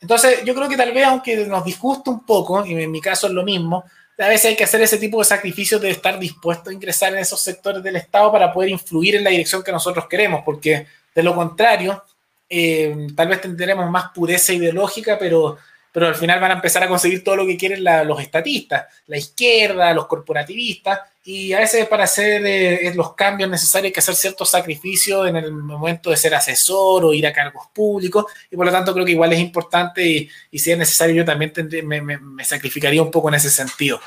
Entonces, 0.00 0.44
yo 0.44 0.54
creo 0.54 0.68
que 0.68 0.76
tal 0.76 0.92
vez, 0.92 1.04
aunque 1.04 1.36
nos 1.46 1.64
disguste 1.64 2.10
un 2.10 2.24
poco, 2.24 2.64
y 2.64 2.74
en 2.74 2.90
mi 2.90 3.00
caso 3.00 3.26
es 3.26 3.32
lo 3.32 3.42
mismo, 3.42 3.84
a 4.18 4.28
veces 4.28 4.46
hay 4.46 4.56
que 4.56 4.64
hacer 4.64 4.80
ese 4.82 4.98
tipo 4.98 5.18
de 5.18 5.24
sacrificios 5.24 5.80
de 5.80 5.90
estar 5.90 6.18
dispuesto 6.18 6.70
a 6.70 6.72
ingresar 6.72 7.12
en 7.12 7.18
esos 7.18 7.40
sectores 7.40 7.82
del 7.82 7.96
Estado 7.96 8.30
para 8.30 8.52
poder 8.52 8.70
influir 8.70 9.16
en 9.16 9.24
la 9.24 9.30
dirección 9.30 9.62
que 9.62 9.72
nosotros 9.72 10.06
queremos, 10.08 10.42
porque 10.44 10.86
de 11.14 11.22
lo 11.22 11.34
contrario, 11.34 12.02
eh, 12.48 13.08
tal 13.16 13.28
vez 13.28 13.40
tendremos 13.40 13.90
más 13.90 14.10
pureza 14.14 14.52
ideológica, 14.52 15.18
pero 15.18 15.58
pero 15.94 16.08
al 16.08 16.16
final 16.16 16.40
van 16.40 16.50
a 16.50 16.54
empezar 16.54 16.82
a 16.82 16.88
conseguir 16.88 17.22
todo 17.22 17.36
lo 17.36 17.46
que 17.46 17.56
quieren 17.56 17.84
los 17.84 18.20
estatistas, 18.20 18.86
la 19.06 19.16
izquierda, 19.16 19.94
los 19.94 20.08
corporativistas, 20.08 20.98
y 21.22 21.52
a 21.52 21.60
veces 21.60 21.86
para 21.86 22.02
hacer 22.02 22.44
eh, 22.44 22.92
los 22.96 23.14
cambios 23.14 23.48
necesarios 23.48 23.90
hay 23.90 23.92
que 23.92 24.00
hacer 24.00 24.16
ciertos 24.16 24.50
sacrificios 24.50 25.28
en 25.28 25.36
el 25.36 25.52
momento 25.52 26.10
de 26.10 26.16
ser 26.16 26.34
asesor 26.34 27.04
o 27.04 27.14
ir 27.14 27.24
a 27.28 27.32
cargos 27.32 27.68
públicos, 27.72 28.24
y 28.50 28.56
por 28.56 28.66
lo 28.66 28.72
tanto 28.72 28.92
creo 28.92 29.06
que 29.06 29.12
igual 29.12 29.34
es 29.34 29.38
importante 29.38 30.28
y, 30.50 30.58
si 30.58 30.72
es 30.72 30.76
necesario 30.76 31.14
yo 31.14 31.24
también 31.24 31.52
me, 31.86 32.44
sacrificaría 32.44 33.00
un 33.00 33.12
poco 33.12 33.28
en 33.28 33.36
ese 33.36 33.50
sentido. 33.50 34.00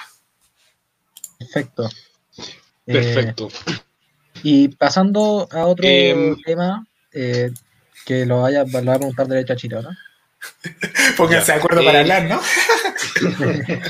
Perfecto. 1.39 1.89
Perfecto. 2.85 3.47
Eh, 3.65 3.77
y 4.43 4.67
pasando 4.67 5.47
a 5.49 5.65
otro 5.65 5.87
em, 5.87 6.35
tema, 6.41 6.85
eh, 7.13 7.49
que 8.05 8.25
lo 8.25 8.41
vaya, 8.41 8.65
lo 8.65 8.81
voy 8.81 8.89
a 8.89 8.97
preguntar 8.97 9.27
derecho 9.27 9.53
a 9.53 9.55
Chile, 9.55 9.81
¿no? 9.81 10.06
Pónganse 11.17 11.51
de 11.53 11.57
acuerdo 11.57 11.83
para 11.83 11.99
hablar, 12.01 12.23
¿no? 12.25 12.41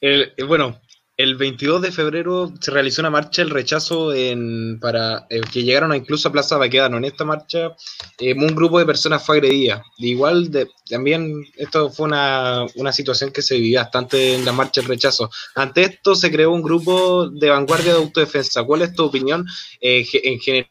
el, 0.00 0.32
bueno, 0.46 0.80
el 1.16 1.36
22 1.36 1.80
de 1.80 1.92
febrero 1.92 2.52
se 2.60 2.70
realizó 2.70 3.00
una 3.00 3.10
marcha 3.10 3.40
el 3.40 3.48
rechazo 3.48 4.12
en, 4.12 4.78
para 4.80 5.26
eh, 5.30 5.40
que 5.50 5.62
llegaron 5.62 5.90
a 5.90 5.96
incluso 5.96 6.28
a 6.28 6.32
Plaza 6.32 6.58
Baquedano. 6.58 6.98
En 6.98 7.06
esta 7.06 7.24
marcha 7.24 7.74
eh, 8.18 8.34
un 8.34 8.54
grupo 8.54 8.78
de 8.78 8.84
personas 8.84 9.24
fue 9.24 9.36
agredida. 9.36 9.82
igual 9.96 10.50
de, 10.50 10.68
también 10.88 11.32
esto 11.56 11.90
fue 11.90 12.06
una, 12.06 12.66
una, 12.74 12.92
situación 12.92 13.30
que 13.30 13.40
se 13.40 13.54
vivía 13.54 13.84
bastante 13.84 14.34
en 14.34 14.44
la 14.44 14.52
marcha 14.52 14.82
del 14.82 14.90
rechazo. 14.90 15.30
Ante 15.54 15.84
esto 15.84 16.14
se 16.14 16.30
creó 16.30 16.52
un 16.52 16.62
grupo 16.62 17.30
de 17.30 17.48
vanguardia 17.48 17.94
de 17.94 17.98
autodefensa. 17.98 18.64
¿Cuál 18.64 18.82
es 18.82 18.92
tu 18.92 19.04
opinión 19.04 19.46
eh, 19.80 20.06
en 20.22 20.38
general? 20.38 20.70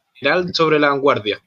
Sobre 0.54 0.80
la 0.80 0.90
vanguardia? 0.90 1.40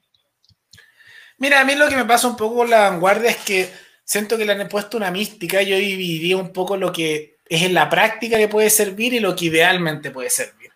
Mira, 1.39 1.61
a 1.61 1.65
mí 1.65 1.73
lo 1.75 1.87
que 1.87 1.95
me 1.95 2.05
pasa 2.05 2.27
un 2.27 2.35
poco 2.35 2.57
con 2.57 2.69
la 2.69 2.89
vanguardia 2.89 3.31
es 3.31 3.37
que 3.37 3.69
siento 4.03 4.37
que 4.37 4.45
le 4.45 4.51
han 4.51 4.67
puesto 4.67 4.97
una 4.97 5.09
mística. 5.09 5.61
Yo 5.61 5.77
dividiría 5.77 6.35
un 6.35 6.51
poco 6.51 6.75
lo 6.75 6.91
que 6.91 7.37
es 7.47 7.61
en 7.63 7.73
la 7.73 7.89
práctica 7.89 8.37
que 8.37 8.49
puede 8.49 8.69
servir 8.69 9.13
y 9.13 9.19
lo 9.19 9.35
que 9.35 9.45
idealmente 9.45 10.11
puede 10.11 10.29
servir. 10.29 10.69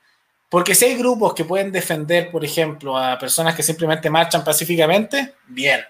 Porque 0.47 0.73
si 0.73 0.85
hay 0.85 0.95
grupos 0.95 1.33
que 1.33 1.45
pueden 1.45 1.71
defender, 1.71 2.31
por 2.31 2.45
ejemplo, 2.45 2.97
a 2.97 3.19
personas 3.19 3.55
que 3.55 3.63
simplemente 3.63 4.09
marchan 4.09 4.43
pacíficamente, 4.43 5.33
bien. 5.47 5.81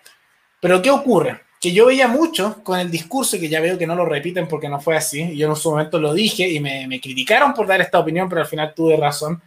Pero 0.60 0.82
¿qué 0.82 0.90
ocurre? 0.90 1.42
Que 1.60 1.72
yo 1.72 1.86
veía 1.86 2.08
mucho 2.08 2.64
con 2.64 2.80
el 2.80 2.90
discurso 2.90 3.40
que 3.40 3.50
ya 3.50 3.62
veo 3.62 3.78
que 3.78 3.86
no 3.86 3.96
lo 3.96 4.06
repiten 4.06 4.48
porque 4.48 4.70
no 4.70 4.80
fue 4.80 4.98
así. 4.98 5.36
Yo 5.38 5.50
en 5.50 5.56
su 5.56 5.70
momento 5.70 6.00
lo 6.00 6.14
dije 6.14 6.48
y 6.48 6.60
me 6.60 7.00
criticaron 7.00 7.54
por 7.54 7.68
dar 7.68 7.82
esta 7.82 8.00
opinión, 8.00 8.28
pero 8.28 8.42
al 8.42 8.48
final 8.48 8.74
tuve 8.74 8.98
razón 8.98 9.42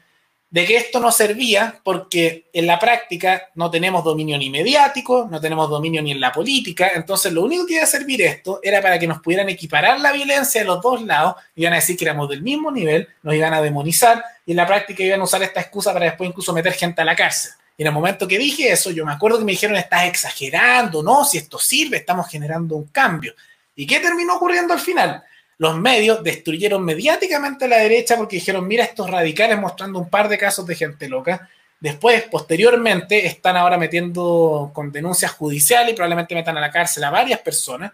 de 0.57 0.65
que 0.65 0.79
esto 0.79 1.01
no 1.01 1.13
servía 1.13 1.79
porque 1.85 2.47
en 2.51 2.67
la 2.67 2.79
práctica 2.79 3.51
no 3.57 3.71
tenemos 3.71 4.03
dominio 4.03 4.39
ni 4.39 4.49
mediático, 4.49 5.29
no 5.31 5.39
tenemos 5.39 5.69
dominio 5.69 6.01
ni 6.01 6.13
en 6.13 6.21
la 6.21 6.33
política, 6.33 6.93
entonces 6.95 7.31
lo 7.31 7.43
único 7.43 7.67
que 7.67 7.75
iba 7.75 7.83
a 7.83 7.87
servir 7.87 8.23
esto 8.23 8.61
era 8.63 8.81
para 8.81 8.99
que 8.99 9.07
nos 9.07 9.21
pudieran 9.21 9.51
equiparar 9.51 10.01
la 10.01 10.13
violencia 10.13 10.63
de 10.63 10.67
los 10.67 10.81
dos 10.81 11.03
lados, 11.03 11.35
iban 11.57 11.75
a 11.75 11.77
decir 11.77 11.95
que 11.95 12.07
éramos 12.07 12.31
del 12.31 12.41
mismo 12.41 12.71
nivel, 12.71 13.07
nos 13.23 13.35
iban 13.35 13.53
a 13.53 13.61
demonizar 13.61 14.25
y 14.47 14.53
en 14.53 14.57
la 14.57 14.67
práctica 14.67 15.03
iban 15.03 15.21
a 15.21 15.25
usar 15.25 15.43
esta 15.43 15.61
excusa 15.61 15.93
para 15.93 16.07
después 16.07 16.31
incluso 16.31 16.55
meter 16.55 16.73
gente 16.73 17.03
a 17.03 17.05
la 17.05 17.15
cárcel. 17.15 17.53
Y 17.77 17.83
en 17.83 17.89
el 17.89 17.93
momento 17.93 18.27
que 18.27 18.39
dije 18.39 18.73
eso, 18.73 18.91
yo 18.91 19.05
me 19.05 19.13
acuerdo 19.13 19.39
que 19.39 19.45
me 19.45 19.53
dijeron, 19.53 19.77
estás 19.77 20.05
exagerando, 20.05 21.03
no, 21.03 21.27
si 21.27 21.37
esto 21.37 21.59
sirve, 21.59 21.99
estamos 21.99 22.31
generando 22.31 22.77
un 22.77 22.87
cambio. 22.87 23.35
¿Y 23.75 23.87
qué 23.87 24.01
terminó 24.01 24.37
ocurriendo 24.37 24.73
al 24.73 24.81
final? 24.81 25.23
Los 25.59 25.77
medios 25.79 26.23
destruyeron 26.23 26.85
mediáticamente 26.85 27.65
a 27.65 27.69
la 27.69 27.79
derecha 27.79 28.17
porque 28.17 28.37
dijeron, 28.37 28.67
mira 28.67 28.85
estos 28.85 29.11
radicales 29.11 29.59
mostrando 29.59 29.99
un 29.99 30.11
par 30.11 30.29
de 30.29 30.39
casos 30.39 30.67
de 30.67 30.75
gente 30.75 31.09
loca. 31.09 31.49
Después, 31.81 32.25
posteriormente, 32.25 33.27
están 33.27 33.57
ahora 33.57 33.79
metiendo 33.79 34.71
con 34.75 34.93
denuncias 34.93 35.33
judiciales 35.33 35.93
y 35.93 35.97
probablemente 35.97 36.35
metan 36.35 36.57
a 36.59 36.61
la 36.61 36.71
cárcel 36.71 37.05
a 37.05 37.11
varias 37.11 37.41
personas. 37.41 37.93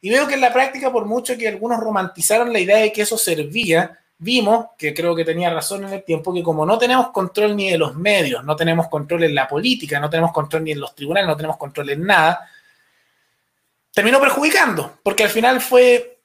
Y 0.00 0.10
veo 0.10 0.26
que 0.26 0.34
en 0.34 0.40
la 0.40 0.52
práctica, 0.52 0.90
por 0.90 1.04
mucho 1.04 1.36
que 1.36 1.48
algunos 1.48 1.80
romantizaron 1.80 2.52
la 2.52 2.60
idea 2.60 2.78
de 2.78 2.92
que 2.92 3.02
eso 3.02 3.18
servía, 3.18 3.98
vimos, 4.18 4.66
que 4.78 4.94
creo 4.94 5.14
que 5.16 5.24
tenía 5.24 5.50
razón 5.50 5.84
en 5.84 5.94
el 5.94 6.04
tiempo, 6.04 6.32
que 6.32 6.42
como 6.42 6.64
no 6.64 6.78
tenemos 6.78 7.10
control 7.10 7.56
ni 7.56 7.70
de 7.70 7.78
los 7.78 7.96
medios, 7.96 8.44
no 8.44 8.54
tenemos 8.54 8.88
control 8.88 9.24
en 9.24 9.34
la 9.34 9.48
política, 9.48 9.98
no 9.98 10.10
tenemos 10.10 10.32
control 10.32 10.64
ni 10.64 10.72
en 10.72 10.80
los 10.80 10.94
tribunales, 10.94 11.28
no 11.28 11.36
tenemos 11.36 11.56
control 11.56 11.90
en 11.90 12.04
nada, 12.04 12.48
terminó 13.92 14.20
perjudicando, 14.20 14.98
porque 15.02 15.24
al 15.24 15.30
final 15.30 15.60
fue 15.60 16.19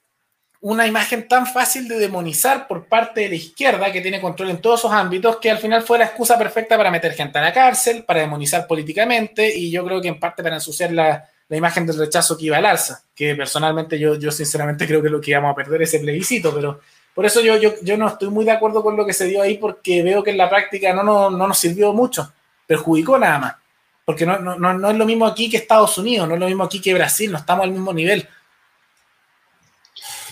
una 0.65 0.87
imagen 0.87 1.27
tan 1.27 1.45
fácil 1.45 1.87
de 1.87 1.99
demonizar 1.99 2.67
por 2.67 2.87
parte 2.87 3.21
de 3.21 3.29
la 3.29 3.35
izquierda, 3.35 3.91
que 3.91 4.01
tiene 4.01 4.19
control 4.19 4.49
en 4.49 4.59
todos 4.59 4.79
esos 4.79 4.91
ámbitos, 4.91 5.37
que 5.37 5.51
al 5.51 5.59
final 5.59 5.83
fue 5.83 5.99
la 5.99 6.05
excusa 6.05 6.39
perfecta 6.39 6.75
para 6.75 6.89
meter 6.89 7.13
gente 7.13 7.37
a 7.37 7.43
la 7.43 7.53
cárcel, 7.53 8.03
para 8.03 8.21
demonizar 8.21 8.65
políticamente 8.65 9.55
y 9.55 9.69
yo 9.69 9.85
creo 9.85 10.01
que 10.01 10.07
en 10.07 10.19
parte 10.19 10.41
para 10.41 10.55
ensuciar 10.55 10.91
la, 10.91 11.29
imagen 11.51 11.85
del 11.85 11.99
rechazo 11.99 12.35
que 12.35 12.45
iba 12.45 12.57
al 12.57 12.65
alza, 12.65 13.03
que 13.15 13.35
personalmente 13.35 13.99
yo, 13.99 14.15
yo 14.15 14.31
sinceramente 14.31 14.87
creo 14.87 15.03
que 15.03 15.09
lo 15.09 15.21
que 15.21 15.29
íbamos 15.29 15.51
a 15.51 15.55
perder 15.55 15.83
es 15.83 15.93
el 15.93 16.01
plebiscito, 16.01 16.51
pero 16.55 16.79
por 17.13 17.27
eso 17.27 17.41
yo, 17.41 17.57
yo, 17.57 17.75
yo 17.83 17.95
no 17.95 18.07
estoy 18.07 18.29
muy 18.29 18.43
de 18.43 18.51
acuerdo 18.51 18.81
con 18.81 18.97
lo 18.97 19.05
que 19.05 19.13
se 19.13 19.27
dio 19.27 19.43
ahí 19.43 19.59
porque 19.59 20.01
veo 20.01 20.23
que 20.23 20.31
en 20.31 20.37
la 20.37 20.49
práctica 20.49 20.95
no, 20.95 21.03
no, 21.03 21.29
no 21.29 21.47
nos 21.47 21.59
sirvió 21.59 21.93
mucho, 21.93 22.33
perjudicó 22.65 23.19
nada 23.19 23.37
más, 23.37 23.55
porque 24.03 24.25
no, 24.25 24.39
no, 24.39 24.57
no 24.57 24.89
es 24.89 24.97
lo 24.97 25.05
mismo 25.05 25.27
aquí 25.27 25.47
que 25.47 25.57
Estados 25.57 25.95
Unidos, 25.99 26.27
no 26.27 26.33
es 26.33 26.39
lo 26.39 26.47
mismo 26.47 26.63
aquí 26.63 26.81
que 26.81 26.95
Brasil, 26.95 27.31
no 27.31 27.37
estamos 27.37 27.65
al 27.65 27.71
mismo 27.71 27.93
nivel 27.93 28.27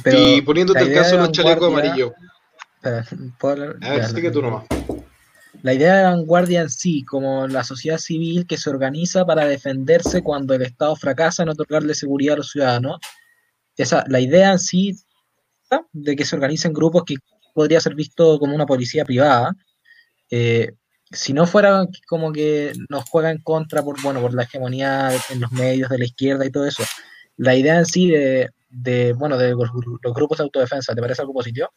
y 0.06 0.42
poniéndote 0.42 0.82
el 0.82 0.94
caso 0.94 1.12
de 1.12 1.18
los 1.18 1.32
chalecos 1.32 1.68
amarillos. 1.72 2.12
A 3.82 3.90
ver, 3.90 4.06
sigue 4.06 4.32
tú 4.32 4.42
nomás. 4.42 4.66
La 5.62 5.74
idea 5.74 5.96
de 5.96 6.04
vanguardia 6.04 6.62
en 6.62 6.70
sí, 6.70 7.04
como 7.06 7.48
la 7.48 7.64
sociedad 7.64 7.98
civil 7.98 8.46
que 8.46 8.58
se 8.58 8.70
organiza 8.70 9.26
para 9.26 9.46
defenderse 9.46 10.22
cuando 10.22 10.54
el 10.54 10.64
Estado 10.64 10.96
fracasa 10.96 11.44
en 11.44 11.50
otorgarle 11.50 11.94
seguridad 11.94 12.34
a 12.34 12.38
los 12.38 12.52
ciudadanos, 12.52 12.98
esa, 13.78 14.04
la 14.08 14.20
idea 14.20 14.52
en 14.52 14.60
sí 14.60 14.98
de 15.92 16.16
que 16.16 16.26
se 16.26 16.36
organicen 16.36 16.74
grupos 16.74 17.04
que 17.06 17.16
podría 17.54 17.80
ser 17.80 17.96
visto 17.96 18.38
como 18.40 18.54
una 18.54 18.66
policía 18.66 19.06
privada, 19.06 19.56
eh, 20.30 20.74
si 21.12 21.32
no 21.32 21.46
fuera 21.46 21.88
como 22.08 22.34
que 22.34 22.74
nos 22.90 23.08
juega 23.10 23.32
en 23.32 23.42
contra 23.42 23.84
por, 23.84 24.02
bueno, 24.02 24.20
por 24.20 24.34
la 24.34 24.44
hegemonía 24.44 25.12
en 25.30 25.40
los 25.40 25.52
medios 25.52 25.90
de 25.90 26.00
la 26.00 26.06
izquierda 26.06 26.46
y 26.46 26.52
todo 26.52 26.66
eso, 26.66 26.84
la 27.38 27.56
idea 27.56 27.78
en 27.78 27.86
sí 27.86 28.10
de, 28.10 28.50
de, 28.74 29.14
bueno, 29.14 29.38
de 29.38 29.52
los, 29.52 29.72
grupos 30.14 30.38
de 30.38 30.44
autodefensa, 30.44 30.96
¿te 30.96 31.02
parece 31.02 31.22
algo 31.22 31.34
positivo? 31.34 31.70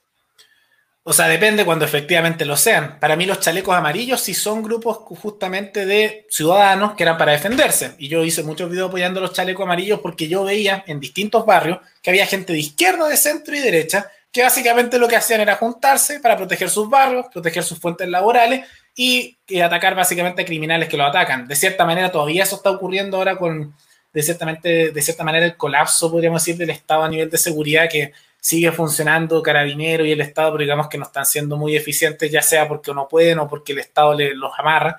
O 1.09 1.13
sea, 1.13 1.29
depende 1.29 1.65
cuando 1.65 1.85
efectivamente 1.85 2.45
lo 2.45 2.57
sean. 2.57 2.99
Para 2.99 3.15
mí 3.15 3.27
los 3.27 3.39
chalecos 3.39 3.77
amarillos 3.77 4.21
sí 4.21 4.35
son 4.35 4.63
grupos 4.63 4.97
justamente 5.21 5.87
de 5.87 6.27
ciudadanos 6.29 6.95
que 6.95 7.05
eran 7.05 7.17
para 7.17 7.31
defenderse. 7.31 7.95
Y 7.99 8.09
yo 8.09 8.25
hice 8.25 8.43
muchos 8.43 8.69
videos 8.69 8.89
apoyando 8.89 9.21
los 9.21 9.33
chalecos 9.33 9.65
amarillos 9.65 10.01
porque 10.01 10.27
yo 10.27 10.43
veía 10.43 10.83
en 10.89 10.99
distintos 10.99 11.47
barrios 11.47 11.79
que 12.03 12.11
había 12.11 12.27
gente 12.27 12.53
de 12.53 12.59
izquierda, 12.59 13.07
de 13.07 13.17
centro 13.17 13.55
y 13.55 13.61
derecha 13.61 14.11
que 14.37 14.43
básicamente 14.43 14.99
lo 14.99 15.09
que 15.09 15.17
hacían 15.17 15.41
era 15.41 15.57
juntarse 15.57 16.21
para 16.21 16.37
proteger 16.37 16.69
sus 16.69 16.91
barrios, 16.91 17.27
proteger 17.33 17.63
sus 17.63 17.79
fuentes 17.79 18.07
laborales 18.07 18.67
y, 18.95 19.39
atacar 19.65 19.95
básicamente 19.95 20.43
a 20.43 20.45
criminales 20.45 20.91
que 20.91 20.97
lo 20.99 21.07
atacan. 21.07 21.49
De 21.49 21.57
cierta 21.57 21.87
manera 21.87 22.13
todavía 22.13 22.43
eso 22.43 22.57
está 22.57 22.71
ocurriendo 22.71 23.17
ahora 23.17 23.39
con, 23.39 23.75
de, 24.23 25.03
cierta 25.03 25.25
manera 25.25 25.45
el 25.45 25.57
colapso, 25.57 26.11
podríamos 26.11 26.43
decir, 26.43 26.57
del 26.57 26.71
Estado 26.71 27.03
a 27.03 27.09
nivel 27.09 27.29
de 27.29 27.37
seguridad 27.37 27.89
que 27.91 28.13
sigue 28.41 28.73
funcionando 28.73 29.43
Carabinero 29.43 30.07
y 30.07 30.13
el 30.13 30.21
Estado, 30.23 30.53
pero 30.53 30.63
digamos 30.63 30.89
que 30.89 30.97
no 30.97 31.05
están 31.05 31.27
siendo 31.27 31.57
muy 31.57 31.77
eficientes, 31.77 32.31
ya 32.31 32.41
sea 32.41 32.67
porque 32.67 32.95
no 32.95 33.07
pueden 33.09 33.39
o 33.41 33.49
porque 33.49 33.73
el 33.73 33.81
Estado 33.81 34.17
los 34.35 34.53
amarra. 34.59 34.97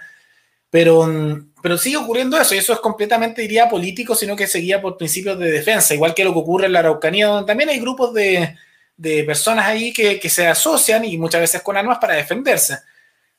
Pero, 0.69 1.07
pero 1.63 1.77
sigue 1.77 1.97
ocurriendo 1.97 2.39
eso, 2.39 2.53
y 2.53 2.59
eso 2.59 2.73
es 2.73 2.79
completamente, 2.79 3.41
diría, 3.41 3.67
político, 3.69 4.13
sino 4.13 4.35
que 4.35 4.45
seguía 4.45 4.81
por 4.81 4.97
principios 4.97 5.39
de 5.39 5.49
defensa, 5.49 5.95
igual 5.95 6.13
que 6.13 6.23
lo 6.23 6.33
que 6.33 6.39
ocurre 6.39 6.65
en 6.67 6.73
la 6.73 6.79
Araucanía, 6.79 7.27
donde 7.27 7.47
también 7.47 7.69
hay 7.69 7.79
grupos 7.79 8.13
de, 8.13 8.55
de 8.97 9.23
personas 9.23 9.65
ahí 9.65 9.93
que, 9.93 10.29
se 10.29 10.47
asocian 10.47 11.05
y 11.05 11.17
muchas 11.17 11.41
veces 11.41 11.61
con 11.61 11.77
armas 11.77 11.97
para 11.99 12.15
defenderse. 12.15 12.79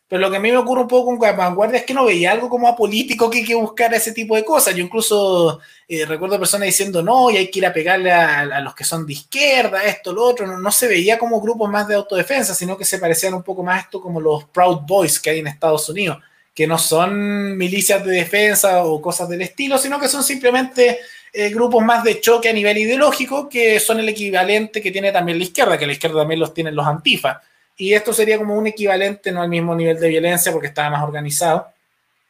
Pero 0.09 0.23
lo 0.23 0.31
que 0.31 0.39
a 0.39 0.41
mí 0.41 0.51
me 0.51 0.57
ocurre 0.57 0.81
un 0.81 0.89
poco 0.89 1.19
con 1.19 1.19
Vanguardia 1.19 1.81
es 1.81 1.85
que 1.85 1.93
no 1.93 2.07
veía 2.07 2.33
algo 2.33 2.49
como 2.49 2.67
apolítico 2.67 3.29
que 3.29 3.39
hay 3.39 3.45
que 3.45 3.55
buscar 3.55 3.93
ese 3.93 4.13
tipo 4.13 4.37
de 4.37 4.45
cosas. 4.45 4.75
Yo 4.75 4.83
incluso 4.83 5.61
eh, 5.87 6.07
recuerdo 6.07 6.39
personas 6.39 6.65
diciendo, 6.65 7.03
no, 7.03 7.31
y 7.31 7.37
hay 7.37 7.51
que 7.51 7.59
ir 7.59 7.67
a 7.67 7.73
pegarle 7.75 8.11
a, 8.11 8.61
los 8.61 8.75
que 8.75 8.85
son 8.85 9.07
de 9.07 9.13
izquierda, 9.13 9.85
esto, 9.85 10.15
lo 10.15 10.25
otro. 10.25 10.47
No, 10.47 10.71
se 10.73 10.89
veía 10.89 11.19
como 11.19 11.43
grupos 11.43 11.71
más 11.71 11.87
de 11.87 11.95
autodefensa, 11.95 12.55
sino 12.55 12.79
que 12.79 12.87
se 12.87 12.99
parecían 12.99 13.35
un 13.35 13.43
poco 13.43 13.63
más 13.63 13.77
a 13.77 13.81
esto 13.83 14.01
como 14.01 14.19
los 14.19 14.45
Proud 14.45 14.81
Boys 14.87 15.21
que 15.21 15.29
hay 15.29 15.41
en 15.41 15.47
Estados 15.47 15.87
Unidos, 15.91 16.19
que 16.55 16.67
no 16.67 16.79
son 16.79 17.55
milicias 17.59 18.03
de 18.03 18.13
defensa 18.13 18.85
o 18.85 19.03
cosas 19.03 19.29
del 19.29 19.43
estilo, 19.43 19.77
sino 19.77 20.01
que 20.01 20.09
son 20.09 20.25
simplemente 20.25 21.01
eh, 21.35 21.51
grupos 21.51 21.85
más 21.85 22.03
de 22.03 22.19
choque 22.19 22.49
a 22.49 22.55
nivel 22.55 22.79
ideológico, 22.79 23.47
que 23.47 23.79
son 23.79 24.01
el 24.01 24.09
equivalente 24.09 24.81
que 24.81 24.91
tiene 24.91 25.13
también 25.13 25.37
la 25.37 25.45
izquierda, 25.45 25.77
que 25.77 25.87
la 25.87 25.93
izquierda 25.93 26.21
también 26.21 26.41
los 26.41 26.55
tienen 26.55 26.75
los 26.75 26.87
antifa 26.87 27.43
y 27.79 27.95
esto 27.95 28.13
sería 28.13 28.37
como 28.37 28.55
un 28.55 28.67
equivalente, 28.67 29.31
no 29.31 29.41
al 29.41 29.49
mismo 29.49 29.75
nivel 29.75 29.99
de 29.99 30.09
violencia 30.09 30.53
porque 30.53 30.67
estaba 30.67 30.91
más 30.91 31.03
organizado, 31.03 31.69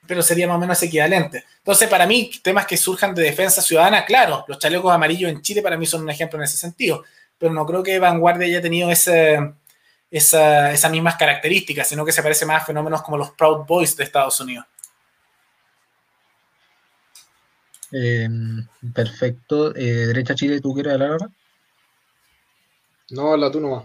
pero 0.07 0.23
sería 0.23 0.47
más 0.47 0.59
o 0.59 0.61
menos 0.61 0.83
equivalente. 0.83 1.45
Entonces, 1.57 1.89
para 1.89 2.07
mí, 2.07 2.31
temas 2.43 2.67
que 2.67 2.77
surjan 2.77 3.15
de 3.15 3.23
defensa 3.23 3.63
ciudadana, 3.63 4.05
claro, 4.05 4.45
los 4.47 4.59
chalecos 4.59 4.93
amarillos 4.93 5.31
en 5.31 5.41
Chile 5.41 5.63
para 5.63 5.79
mí 5.79 5.87
son 5.87 6.03
un 6.03 6.11
ejemplo 6.11 6.39
en 6.39 6.45
ese 6.45 6.59
sentido, 6.59 7.03
pero 7.39 7.53
no 7.53 7.65
creo 7.67 7.83
que 7.83 7.99
Vanguardia 7.99 8.47
haya 8.47 8.61
tenido 8.61 8.91
ese, 8.91 9.55
esa, 10.11 10.71
esas 10.71 10.91
mismas 10.91 11.17
características, 11.17 11.89
sino 11.89 12.05
que 12.05 12.13
se 12.13 12.23
parece 12.23 12.45
más 12.45 12.63
a 12.63 12.67
fenómenos 12.67 13.03
como 13.03 13.17
los 13.17 13.31
Proud 13.31 13.65
Boys 13.67 13.97
de 13.97 14.05
Estados 14.05 14.39
Unidos. 14.41 14.67
Em, 17.91 18.67
perfecto. 18.95 19.75
Eh, 19.75 20.07
derecha 20.07 20.35
Chile, 20.35 20.61
¿tú 20.61 20.75
quieres 20.75 20.93
hablar 20.93 21.13
ahora? 21.13 21.31
No, 23.11 23.33
habla 23.33 23.51
tú 23.51 23.61
nomás. 23.61 23.85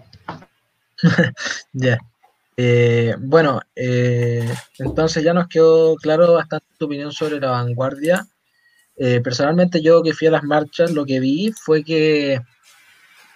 ya. 1.74 2.00
Eh, 2.56 3.16
bueno, 3.20 3.62
eh, 3.76 4.48
entonces 4.78 5.24
ya 5.24 5.34
nos 5.34 5.48
quedó 5.48 5.96
claro 5.96 6.34
bastante 6.34 6.68
tu 6.78 6.86
opinión 6.86 7.12
sobre 7.12 7.40
la 7.40 7.52
vanguardia. 7.52 8.28
Eh, 8.96 9.22
personalmente 9.22 9.82
yo 9.82 10.04
que 10.04 10.14
fui 10.14 10.28
a 10.28 10.32
las 10.32 10.44
marchas, 10.44 10.92
lo 10.92 11.06
que 11.06 11.20
vi 11.20 11.52
fue 11.52 11.84
que, 11.84 12.40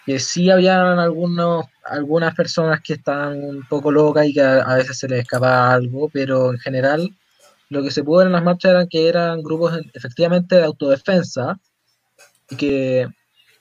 que 0.05 0.19
sí 0.19 0.49
habían 0.51 0.99
algunos, 0.99 1.65
algunas 1.83 2.35
personas 2.35 2.81
que 2.81 2.93
estaban 2.93 3.43
un 3.43 3.67
poco 3.67 3.91
locas 3.91 4.27
y 4.27 4.33
que 4.33 4.41
a, 4.41 4.75
veces 4.75 4.99
se 4.99 5.07
les 5.07 5.21
escapaba 5.21 5.73
algo, 5.73 6.09
pero 6.09 6.51
en 6.51 6.59
general 6.59 7.09
lo 7.69 7.83
que 7.83 7.91
se 7.91 8.03
pudo 8.03 8.19
ver 8.19 8.27
en 8.27 8.33
las 8.33 8.43
marchas 8.43 8.71
eran 8.71 8.87
que 8.87 9.09
eran 9.09 9.41
grupos 9.41 9.79
efectivamente 9.93 10.55
de 10.55 10.63
autodefensa 10.63 11.59
y 12.49 12.55
que 12.55 13.07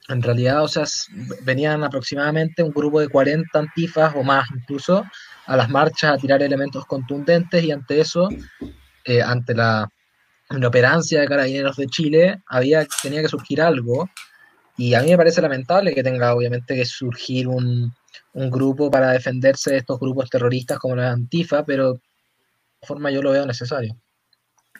en 0.08 0.22
realidad, 0.22 0.62
o 0.62 0.68
sea, 0.68 0.84
venían 1.42 1.82
aproximadamente 1.82 2.62
un 2.62 2.70
grupo 2.70 3.00
de 3.00 3.08
40 3.08 3.58
antifas 3.58 4.14
o 4.14 4.22
más 4.22 4.48
incluso 4.54 5.04
a 5.46 5.56
las 5.56 5.68
marchas 5.68 6.12
a 6.12 6.18
tirar 6.18 6.42
elementos 6.42 6.84
contundentes 6.86 7.62
y 7.64 7.72
ante 7.72 8.00
eso, 8.00 8.28
eh, 9.04 9.22
ante 9.22 9.54
la 9.54 9.88
inoperancia 10.50 11.20
de 11.20 11.26
carabineros 11.26 11.76
de 11.76 11.86
Chile, 11.86 12.42
había, 12.46 12.86
tenía 13.02 13.22
que 13.22 13.28
surgir 13.28 13.60
algo 13.60 14.08
y 14.76 14.94
a 14.94 15.02
mí 15.02 15.10
me 15.10 15.16
parece 15.16 15.40
lamentable 15.40 15.94
que 15.94 16.02
tenga 16.02 16.34
obviamente 16.34 16.76
que 16.76 16.84
surgir 16.84 17.48
un, 17.48 17.92
un 18.34 18.50
grupo 18.50 18.90
para 18.90 19.12
defenderse 19.12 19.70
de 19.70 19.78
estos 19.78 19.98
grupos 19.98 20.30
terroristas 20.30 20.78
como 20.78 20.94
la 20.94 21.10
antifa, 21.10 21.64
pero 21.64 21.94
de 21.94 22.00
forma 22.86 23.10
yo 23.10 23.22
lo 23.22 23.30
veo 23.30 23.46
necesario. 23.46 23.96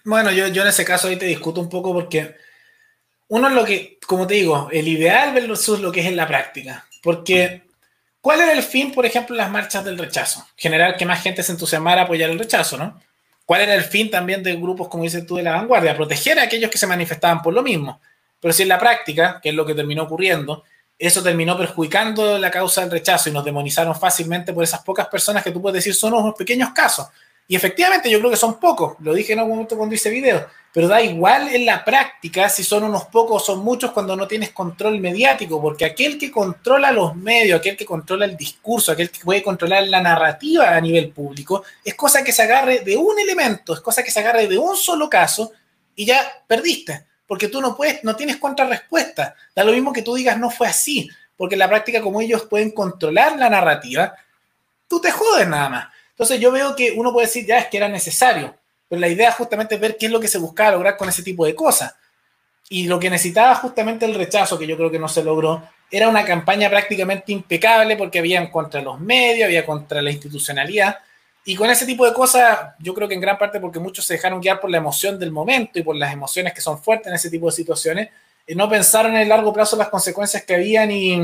Bueno, 0.05 0.31
yo, 0.31 0.47
yo 0.49 0.63
en 0.63 0.69
ese 0.69 0.85
caso 0.85 1.09
ahí 1.09 1.17
te 1.17 1.27
discuto 1.27 1.61
un 1.61 1.69
poco 1.69 1.93
porque 1.93 2.37
uno 3.29 3.49
es 3.49 3.55
lo 3.55 3.65
que, 3.65 3.99
como 4.07 4.27
te 4.27 4.35
digo, 4.35 4.69
el 4.73 4.87
ideal 4.89 5.35
versus 5.35 5.81
lo 5.81 5.91
que 5.91 6.01
es 6.01 6.07
en 6.07 6.17
la 6.17 6.29
práctica. 6.29 6.87
Porque, 7.03 7.63
¿cuál 8.21 8.41
era 8.41 8.53
el 8.53 8.63
fin, 8.63 8.93
por 8.93 9.07
ejemplo, 9.07 9.35
las 9.35 9.51
marchas 9.51 9.85
del 9.85 9.99
rechazo? 9.99 10.47
Generar 10.57 10.97
que 10.97 11.07
más 11.07 11.23
gente 11.23 11.43
se 11.43 11.53
entusiasmara 11.53 12.03
a 12.03 12.05
apoyar 12.05 12.31
el 12.31 12.39
rechazo, 12.39 12.77
¿no? 12.77 13.01
¿Cuál 13.45 13.63
era 13.63 13.75
el 13.75 13.85
fin 13.85 14.11
también 14.11 14.43
de 14.43 14.57
grupos, 14.57 14.89
como 14.89 15.05
dices 15.05 15.25
tú, 15.27 15.37
de 15.37 15.45
la 15.45 15.53
vanguardia? 15.53 15.97
Proteger 15.97 16.39
a 16.39 16.43
aquellos 16.43 16.71
que 16.71 16.79
se 16.79 16.87
manifestaban 16.87 17.43
por 17.43 17.55
lo 17.55 17.63
mismo. 17.63 18.01
Pero 18.41 18.53
si 18.53 18.63
en 18.63 18.69
la 18.69 18.79
práctica, 18.79 19.41
que 19.41 19.51
es 19.51 19.55
lo 19.55 19.65
que 19.65 19.75
terminó 19.75 20.05
ocurriendo, 20.05 20.65
eso 20.99 21.23
terminó 21.23 21.57
perjudicando 21.57 22.39
la 22.39 22.51
causa 22.51 22.81
del 22.81 22.91
rechazo 22.91 23.29
y 23.29 23.33
nos 23.33 23.45
demonizaron 23.45 23.95
fácilmente 23.95 24.53
por 24.53 24.65
esas 24.65 24.83
pocas 24.83 25.07
personas 25.09 25.45
que 25.45 25.51
tú 25.51 25.61
puedes 25.61 25.75
decir 25.75 25.95
son 25.95 26.15
unos 26.15 26.35
pequeños 26.35 26.71
casos. 26.71 27.07
Y 27.49 27.55
efectivamente 27.55 28.11
yo 28.11 28.19
creo 28.19 28.31
que 28.31 28.37
son 28.37 28.59
pocos, 28.59 28.97
lo 29.01 29.15
dije 29.15 29.33
en 29.33 29.39
algún 29.39 29.55
momento 29.55 29.77
cuando 29.77 29.95
hice 29.95 30.11
video, 30.11 30.47
pero 30.73 30.89
da 30.89 31.01
igual 31.01 31.49
en 31.55 31.65
la 31.65 31.85
práctica 31.85 32.49
si 32.49 32.65
son 32.65 32.85
unos 32.85 33.05
pocos 33.05 33.43
o 33.43 33.47
son 33.47 33.65
muchos 33.65 33.93
cuando 33.93 34.17
no 34.17 34.27
tienes 34.27 34.51
control 34.51 35.01
mediático, 35.01 35.59
porque 35.63 35.85
aquel 35.85 36.19
que 36.19 36.31
controla 36.31 36.91
los 36.91 37.15
medios, 37.15 37.61
aquel 37.61 37.77
que 37.77 37.87
controla 37.87 38.25
el 38.25 38.37
discurso, 38.37 38.93
aquel 38.93 39.11
que 39.11 39.25
puede 39.25 39.43
controlar 39.43 39.87
la 39.89 40.03
narrativa 40.03 40.77
a 40.77 40.81
nivel 40.81 41.13
público, 41.13 41.63
es 41.85 41.95
cosa 41.95 42.23
que 42.23 42.33
se 42.33 42.43
agarre 42.43 42.81
de 42.81 42.97
un 42.97 43.19
elemento, 43.19 43.73
es 43.73 43.81
cosa 43.81 44.03
que 44.03 44.11
se 44.11 44.21
agarre 44.21 44.49
de 44.49 44.59
un 44.59 44.77
solo 44.77 45.09
caso 45.09 45.53
y 45.95 46.05
ya 46.05 46.21
perdiste, 46.47 47.07
porque 47.27 47.49
tú 47.49 47.61
no 47.61 47.77
puedes, 47.77 48.05
no 48.05 48.15
tienes 48.17 48.37
contrarrespuesta. 48.37 49.35
Da 49.55 49.65
lo 49.65 49.73
mismo 49.73 49.93
que 49.93 50.03
tú 50.03 50.15
digas 50.15 50.39
no 50.39 50.51
fue 50.51 50.67
así, 50.67 51.09
porque 51.37 51.55
en 51.55 51.61
la 51.61 51.69
práctica 51.69 52.03
como 52.03 52.21
ellos 52.21 52.45
pueden 52.51 52.73
controlar 52.73 53.39
la 53.39 53.49
narrativa, 53.49 54.15
tú 54.89 55.01
te 55.01 55.11
jodes 55.11 55.49
nada 55.49 55.69
más. 55.69 55.96
Entonces 56.17 56.41
yo 56.41 56.51
veo 56.51 56.75
que 56.75 56.93
uno 56.93 57.13
puede 57.13 57.27
decir, 57.27 57.45
ya 57.45 57.59
es 57.59 57.67
que 57.67 57.77
era 57.77 57.91
necesario, 57.91 58.55
pero 58.89 58.99
la 58.99 59.09
idea 59.09 59.31
justamente 59.33 59.75
es 59.75 59.81
ver 59.83 59.99
qué 59.99 60.07
es 60.07 60.13
lo 60.13 60.19
que 60.19 60.29
se 60.29 60.39
buscaba 60.39 60.73
lograr 60.73 60.97
con 60.97 61.11
ese 61.11 61.23
tipo 61.23 61.45
de 61.45 61.55
cosas. 61.55 61.95
Y 62.71 62.87
lo 62.87 62.99
que 62.99 63.11
necesitaba 63.11 63.55
justamente 63.57 64.07
el 64.07 64.15
rechazo, 64.15 64.59
que 64.59 64.67
yo 64.67 64.79
creo 64.79 64.91
que 64.91 64.99
no 64.99 65.09
se 65.09 65.23
logró, 65.23 65.63
era 65.91 66.09
una 66.09 66.25
campaña 66.25 66.71
prácticamente 66.71 67.33
impecable 67.33 67.97
porque 67.97 68.19
había 68.19 68.51
contra 68.51 68.81
los 68.81 68.99
medios, 68.99 69.45
había 69.45 69.67
contra 69.67 70.01
la 70.01 70.11
institucionalidad. 70.11 70.97
Y 71.45 71.55
con 71.55 71.69
ese 71.69 71.85
tipo 71.85 72.07
de 72.07 72.15
cosas, 72.15 72.75
yo 72.79 72.95
creo 72.95 73.07
que 73.07 73.15
en 73.15 73.21
gran 73.21 73.37
parte 73.37 73.61
porque 73.61 73.79
muchos 73.79 74.07
se 74.07 74.15
dejaron 74.15 74.41
guiar 74.41 74.59
por 74.59 74.71
la 74.71 74.79
emoción 74.79 75.19
del 75.19 75.31
momento 75.31 75.79
y 75.79 75.83
por 75.83 75.97
las 75.97 76.15
emociones 76.15 76.55
que 76.55 76.63
son 76.63 76.83
fuertes 76.83 77.09
en 77.09 77.15
ese 77.15 77.29
tipo 77.29 77.45
de 77.45 77.53
situaciones, 77.53 78.09
y 78.47 78.55
no 78.55 78.71
pensaron 78.71 79.15
en 79.15 79.21
el 79.21 79.29
largo 79.29 79.53
plazo 79.53 79.77
las 79.77 79.89
consecuencias 79.91 80.45
que 80.45 80.55
habían 80.55 80.91
y, 80.91 81.21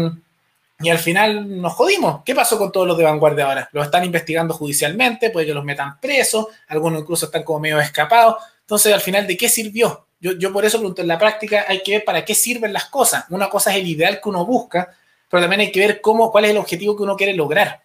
y 0.83 0.91
al 0.91 0.99
final 0.99 1.61
nos 1.61 1.73
jodimos. 1.75 2.23
¿Qué 2.25 2.35
pasó 2.35 2.59
con 2.59 2.73
todos 2.73 2.87
los 2.87 2.99
de 2.99 3.05
vanguardia 3.05 3.47
ahora? 3.47 3.69
Los 3.73 3.87
están 3.87 4.05
investigando 4.05 4.55
judicialmente, 4.55 5.31
puede 5.31 5.47
que 5.47 5.55
los 5.55 5.65
metan 5.65 6.01
presos, 6.01 6.47
algunos 6.69 7.03
incluso 7.03 7.27
están 7.27 7.43
como 7.43 7.61
medio 7.61 7.81
escapados. 7.81 8.37
Entonces, 8.61 8.93
al 8.93 9.01
final, 9.01 9.27
¿de 9.27 9.37
qué 9.37 9.49
sirvió? 9.49 10.07
Yo, 10.21 10.33
yo 10.33 10.53
por 10.53 10.65
eso 10.65 10.79
pregunto, 10.79 11.03
en 11.03 11.09
la 11.09 11.19
práctica 11.19 11.65
hay 11.69 11.83
que 11.83 11.93
ver 11.93 12.05
para 12.05 12.25
qué 12.25 12.35
sirven 12.35 12.73
las 12.73 12.87
cosas. 12.87 13.25
Una 13.31 13.49
cosa 13.49 13.71
es 13.71 13.77
el 13.79 13.89
ideal 13.89 14.21
que 14.23 14.29
uno 14.29 14.47
busca, 14.47 14.95
pero 15.29 15.43
también 15.43 15.61
hay 15.61 15.73
que 15.73 15.81
ver 15.81 16.01
cómo, 16.01 16.31
cuál 16.31 16.45
es 16.45 16.51
el 16.51 16.59
objetivo 16.59 16.97
que 16.97 17.03
uno 17.03 17.17
quiere 17.17 17.35
lograr. 17.35 17.81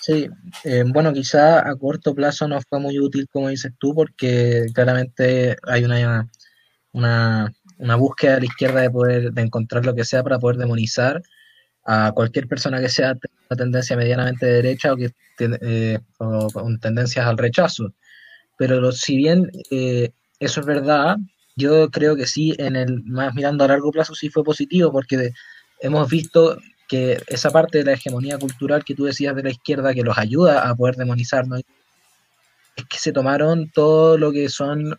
Sí, 0.00 0.28
eh, 0.64 0.84
bueno, 0.86 1.12
quizá 1.12 1.68
a 1.68 1.76
corto 1.76 2.14
plazo 2.14 2.48
no 2.48 2.60
fue 2.62 2.80
muy 2.80 2.98
útil, 2.98 3.28
como 3.30 3.48
dices 3.48 3.72
tú, 3.78 3.94
porque 3.94 4.66
claramente 4.72 5.56
hay 5.64 5.84
una, 5.84 6.30
una, 6.92 7.52
una 7.78 7.96
búsqueda 7.96 8.34
de 8.34 8.40
la 8.40 8.46
izquierda 8.46 8.80
de 8.80 8.90
poder 8.90 9.32
de 9.32 9.42
encontrar 9.42 9.84
lo 9.84 9.94
que 9.94 10.04
sea 10.04 10.22
para 10.22 10.38
poder 10.38 10.56
demonizar 10.56 11.22
a 11.84 12.12
cualquier 12.12 12.46
persona 12.48 12.80
que 12.80 12.88
sea 12.88 13.16
una 13.48 13.56
tendencia 13.56 13.96
medianamente 13.96 14.46
derecha 14.46 14.92
o 14.92 14.96
que 14.96 15.12
eh, 15.38 15.98
con 16.18 16.78
tendencias 16.80 17.26
al 17.26 17.38
rechazo. 17.38 17.92
Pero 18.56 18.92
si 18.92 19.16
bien 19.16 19.50
eh, 19.70 20.10
eso 20.40 20.60
es 20.60 20.66
verdad, 20.66 21.16
yo 21.56 21.90
creo 21.90 22.16
que 22.16 22.26
sí, 22.26 22.54
en 22.58 22.76
el 22.76 23.02
más 23.04 23.34
mirando 23.34 23.64
a 23.64 23.68
largo 23.68 23.90
plazo 23.90 24.14
sí 24.14 24.28
fue 24.30 24.44
positivo, 24.44 24.92
porque 24.92 25.32
hemos 25.80 26.08
visto 26.08 26.58
que 26.88 27.20
esa 27.26 27.50
parte 27.50 27.78
de 27.78 27.84
la 27.84 27.92
hegemonía 27.92 28.38
cultural 28.38 28.84
que 28.84 28.94
tú 28.94 29.04
decías 29.04 29.36
de 29.36 29.42
la 29.42 29.50
izquierda 29.50 29.94
que 29.94 30.02
los 30.02 30.16
ayuda 30.18 30.68
a 30.68 30.74
poder 30.74 30.96
demonizarnos 30.96 31.62
es 32.76 32.84
que 32.86 32.98
se 32.98 33.12
tomaron 33.12 33.70
todo 33.70 34.16
lo 34.16 34.32
que 34.32 34.48
son 34.48 34.96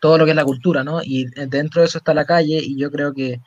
todo 0.00 0.18
lo 0.18 0.24
que 0.24 0.32
es 0.32 0.36
la 0.36 0.44
cultura, 0.44 0.84
¿no? 0.84 1.00
Y 1.02 1.26
dentro 1.46 1.80
de 1.80 1.88
eso 1.88 1.98
está 1.98 2.12
la 2.12 2.26
calle 2.26 2.60
y 2.62 2.76
yo 2.78 2.90
creo 2.90 3.14
que 3.14 3.40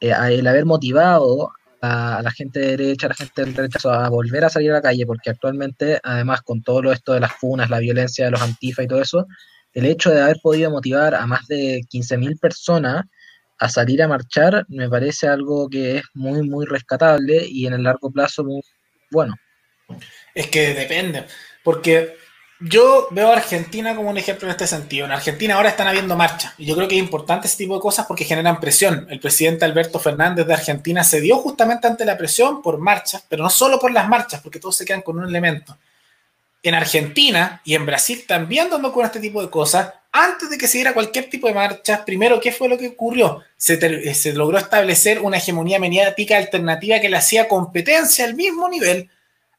eh, 0.00 0.12
el 0.30 0.46
haber 0.46 0.64
motivado 0.64 1.52
a, 1.80 2.20
la 2.22 2.30
gente 2.30 2.60
de 2.60 2.76
derecha, 2.76 3.06
a 3.06 3.10
la 3.10 3.14
gente 3.14 3.44
del 3.44 3.54
rechazo 3.54 3.90
a 3.90 4.08
volver 4.08 4.44
a 4.44 4.50
salir 4.50 4.70
a 4.70 4.74
la 4.74 4.82
calle, 4.82 5.06
porque 5.06 5.30
actualmente, 5.30 6.00
además, 6.02 6.42
con 6.42 6.62
todo 6.62 6.82
lo 6.82 6.92
esto 6.92 7.12
de 7.12 7.20
las 7.20 7.32
funas, 7.32 7.70
la 7.70 7.78
violencia 7.78 8.24
de 8.24 8.30
los 8.30 8.42
antifa 8.42 8.82
y 8.82 8.86
todo 8.86 9.00
eso, 9.00 9.26
el 9.72 9.84
hecho 9.86 10.10
de 10.10 10.22
haber 10.22 10.38
podido 10.42 10.70
motivar 10.70 11.14
a 11.14 11.26
más 11.26 11.46
de 11.46 11.82
15.000 11.92 12.40
personas 12.40 13.04
a 13.58 13.68
salir 13.68 14.02
a 14.02 14.08
marchar 14.08 14.64
me 14.68 14.88
parece 14.88 15.28
algo 15.28 15.68
que 15.68 15.98
es 15.98 16.02
muy, 16.14 16.42
muy 16.42 16.66
rescatable 16.66 17.46
y 17.46 17.66
en 17.66 17.74
el 17.74 17.82
largo 17.82 18.10
plazo 18.10 18.44
muy 18.44 18.62
bueno. 19.10 19.34
Es 20.34 20.48
que 20.48 20.74
depende, 20.74 21.24
porque 21.62 22.16
yo 22.58 23.08
veo 23.10 23.30
a 23.30 23.36
Argentina 23.36 23.94
como 23.94 24.08
un 24.08 24.16
ejemplo 24.16 24.48
en 24.48 24.52
este 24.52 24.66
sentido. 24.66 25.04
En 25.04 25.12
Argentina 25.12 25.54
ahora 25.54 25.68
están 25.68 25.88
habiendo 25.88 26.16
marchas 26.16 26.54
y 26.56 26.64
yo 26.64 26.74
creo 26.74 26.88
que 26.88 26.96
es 26.96 27.02
importante 27.02 27.46
ese 27.46 27.58
tipo 27.58 27.74
de 27.74 27.80
cosas 27.80 28.06
porque 28.06 28.24
generan 28.24 28.60
presión. 28.60 29.06
El 29.10 29.20
presidente 29.20 29.64
Alberto 29.64 29.98
Fernández 29.98 30.46
de 30.46 30.54
Argentina 30.54 31.04
se 31.04 31.20
dio 31.20 31.36
justamente 31.36 31.86
ante 31.86 32.04
la 32.04 32.16
presión 32.16 32.62
por 32.62 32.78
marchas, 32.78 33.24
pero 33.28 33.42
no 33.42 33.50
solo 33.50 33.78
por 33.78 33.92
las 33.92 34.08
marchas, 34.08 34.40
porque 34.40 34.58
todos 34.58 34.76
se 34.76 34.86
quedan 34.86 35.02
con 35.02 35.18
un 35.18 35.28
elemento. 35.28 35.76
En 36.62 36.74
Argentina 36.74 37.60
y 37.64 37.74
en 37.74 37.84
Brasil 37.84 38.24
también 38.26 38.70
dando 38.70 38.90
con 38.90 39.04
este 39.04 39.20
tipo 39.20 39.42
de 39.42 39.50
cosas, 39.50 39.92
antes 40.10 40.48
de 40.48 40.56
que 40.56 40.66
se 40.66 40.78
diera 40.78 40.94
cualquier 40.94 41.28
tipo 41.28 41.46
de 41.46 41.54
marcha, 41.54 42.04
primero, 42.04 42.40
¿qué 42.40 42.50
fue 42.50 42.68
lo 42.68 42.78
que 42.78 42.88
ocurrió? 42.88 43.42
Se, 43.58 44.14
se 44.14 44.32
logró 44.32 44.56
establecer 44.56 45.20
una 45.20 45.36
hegemonía 45.36 45.78
mediática 45.78 46.38
alternativa 46.38 47.00
que 47.00 47.10
le 47.10 47.18
hacía 47.18 47.48
competencia 47.48 48.24
al 48.24 48.34
mismo 48.34 48.66
nivel 48.68 49.10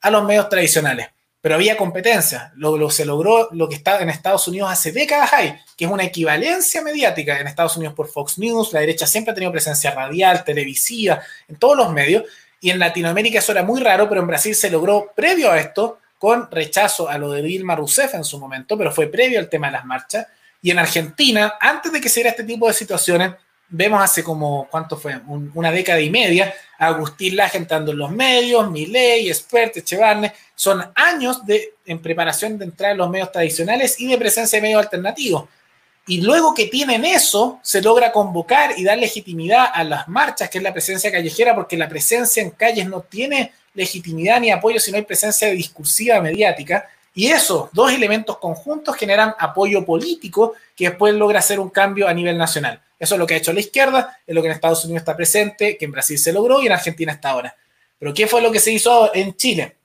a 0.02 0.10
los 0.10 0.24
medios 0.26 0.50
tradicionales 0.50 1.10
pero 1.48 1.56
había 1.56 1.78
competencia. 1.78 2.52
Lo, 2.58 2.90
se 2.90 3.06
logró 3.06 3.48
lo 3.54 3.70
que 3.70 3.76
está 3.76 4.02
en 4.02 4.10
Estados 4.10 4.50
Unidos 4.50 4.70
hace 4.70 4.92
décadas 4.92 5.32
hay, 5.32 5.58
que 5.78 5.86
es 5.86 5.90
una 5.90 6.04
equivalencia 6.04 6.82
mediática 6.82 7.40
en 7.40 7.48
Estados 7.48 7.78
Unidos 7.78 7.96
por 7.96 8.10
Fox 8.10 8.38
News. 8.38 8.74
La 8.74 8.82
derecha 8.82 9.08
siempre 9.08 9.32
ha 9.32 9.34
tenido 9.34 9.54
presencia 9.54 9.92
radial, 9.92 10.44
televisiva, 10.44 11.22
en 11.48 11.56
todos 11.56 11.78
los 11.78 11.94
medios. 11.94 12.26
Y 12.60 12.70
en 12.70 12.80
Latinoamérica 12.80 13.40
eso 13.40 13.54
era 13.54 13.64
muy 13.64 13.80
raro, 13.80 14.10
pero 14.10 14.20
en 14.20 14.28
Brasil 14.28 14.54
se 14.56 14.70
logró 14.70 15.14
previo 15.16 15.50
a 15.50 15.58
esto, 15.58 16.00
con 16.18 16.52
rechazo 16.52 17.08
a 17.08 17.18
lo 17.18 17.32
de 17.32 17.42
Dilma 17.42 17.78
Rousseff 17.78 18.14
en 18.16 18.26
su 18.26 18.38
momento, 18.40 18.78
pero 18.78 18.92
fue 18.92 19.08
previo 19.08 19.40
al 19.40 19.48
tema 19.48 19.68
de 19.68 19.74
las 19.78 19.86
marchas. 19.86 20.28
Y 20.62 20.72
en 20.72 20.80
Argentina, 20.80 21.54
antes 21.62 21.94
de 21.94 22.02
que 22.02 22.10
se 22.10 22.16
diera 22.16 22.32
este 22.32 22.44
tipo 22.44 22.68
de 22.68 22.74
situaciones, 22.74 23.32
vemos 23.70 24.02
hace 24.02 24.24
como, 24.24 24.68
¿cuánto 24.70 24.98
fue? 24.98 25.20
una 25.28 25.72
década 25.72 26.00
y 26.00 26.10
media, 26.10 26.54
Agustín 26.78 27.36
Laje 27.36 27.58
entrando 27.58 27.92
en 27.92 27.98
los 27.98 28.12
medios, 28.12 28.70
Milei, 28.70 29.30
Expert, 29.30 29.78
Echevarne, 29.78 30.34
son 30.56 30.84
años 30.96 31.46
de, 31.46 31.76
en 31.86 32.02
preparación 32.02 32.58
de 32.58 32.66
entrar 32.66 32.92
en 32.92 32.98
los 32.98 33.10
medios 33.10 33.32
tradicionales 33.32 34.00
y 34.00 34.08
de 34.08 34.18
presencia 34.18 34.58
de 34.58 34.62
medios 34.62 34.84
alternativos. 34.84 35.46
Y 36.10 36.22
luego 36.22 36.54
que 36.54 36.68
tienen 36.68 37.04
eso, 37.04 37.60
se 37.62 37.82
logra 37.82 38.14
convocar 38.14 38.74
y 38.78 38.84
dar 38.86 38.98
legitimidad 38.98 39.68
a 39.74 39.84
las 39.84 40.08
marchas, 40.08 40.50
que 40.50 40.60
es 40.60 40.64
la 40.64 40.72
presencia 40.72 41.12
callejera, 41.12 41.54
porque 41.54 41.76
la 41.76 41.90
presencia 41.90 42.42
en 42.42 42.52
calles 42.52 42.88
no 42.88 43.02
tiene 43.02 43.52
legitimidad 43.74 44.40
ni 44.40 44.50
apoyo 44.50 44.80
si 44.80 44.90
no 44.90 44.98
hay 44.98 45.04
presencia 45.04 45.50
discursiva 45.50 46.22
mediática. 46.22 46.88
Y 47.18 47.32
esos 47.32 47.70
dos 47.74 47.92
elementos 47.92 48.38
conjuntos 48.38 48.96
generan 48.96 49.34
apoyo 49.40 49.84
político 49.84 50.54
que 50.76 50.90
después 50.90 51.16
logra 51.16 51.40
hacer 51.40 51.60
un 51.60 51.72
cambio 51.72 52.08
a 52.08 52.14
nivel 52.14 52.38
nacional. 52.38 52.80
Eso 53.00 53.16
es 53.16 53.20
lo 53.20 53.26
que 53.26 53.34
ha 53.34 53.38
hecho 53.38 53.52
la 53.54 53.60
izquierda, 53.60 54.20
es 54.28 54.36
lo 54.36 54.42
que 54.44 54.50
en 54.50 54.54
Estados 54.54 54.86
Unidos 54.86 55.02
está 55.02 55.16
presente, 55.16 55.80
que 55.80 55.86
en 55.86 55.94
Brasil 55.94 56.20
se 56.20 56.32
logró 56.32 56.62
y 56.62 56.68
en 56.68 56.74
Argentina 56.74 57.12
está 57.12 57.32
ahora. 57.32 57.56
Pero 57.98 58.14
¿qué 58.14 58.28
fue 58.28 58.40
lo 58.40 58.52
que 58.52 58.60
se 58.60 58.72
hizo 58.72 59.16
en 59.16 59.36
Chile? 59.36 59.78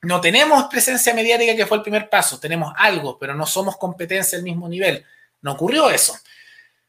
No 0.00 0.20
tenemos 0.20 0.64
presencia 0.64 1.14
mediática 1.14 1.54
que 1.54 1.66
fue 1.66 1.76
el 1.76 1.84
primer 1.84 2.10
paso, 2.10 2.40
tenemos 2.40 2.74
algo, 2.76 3.16
pero 3.16 3.32
no 3.32 3.46
somos 3.46 3.76
competencia 3.76 4.36
al 4.36 4.42
mismo 4.42 4.68
nivel. 4.68 5.06
No 5.40 5.52
ocurrió 5.52 5.88
eso. 5.88 6.18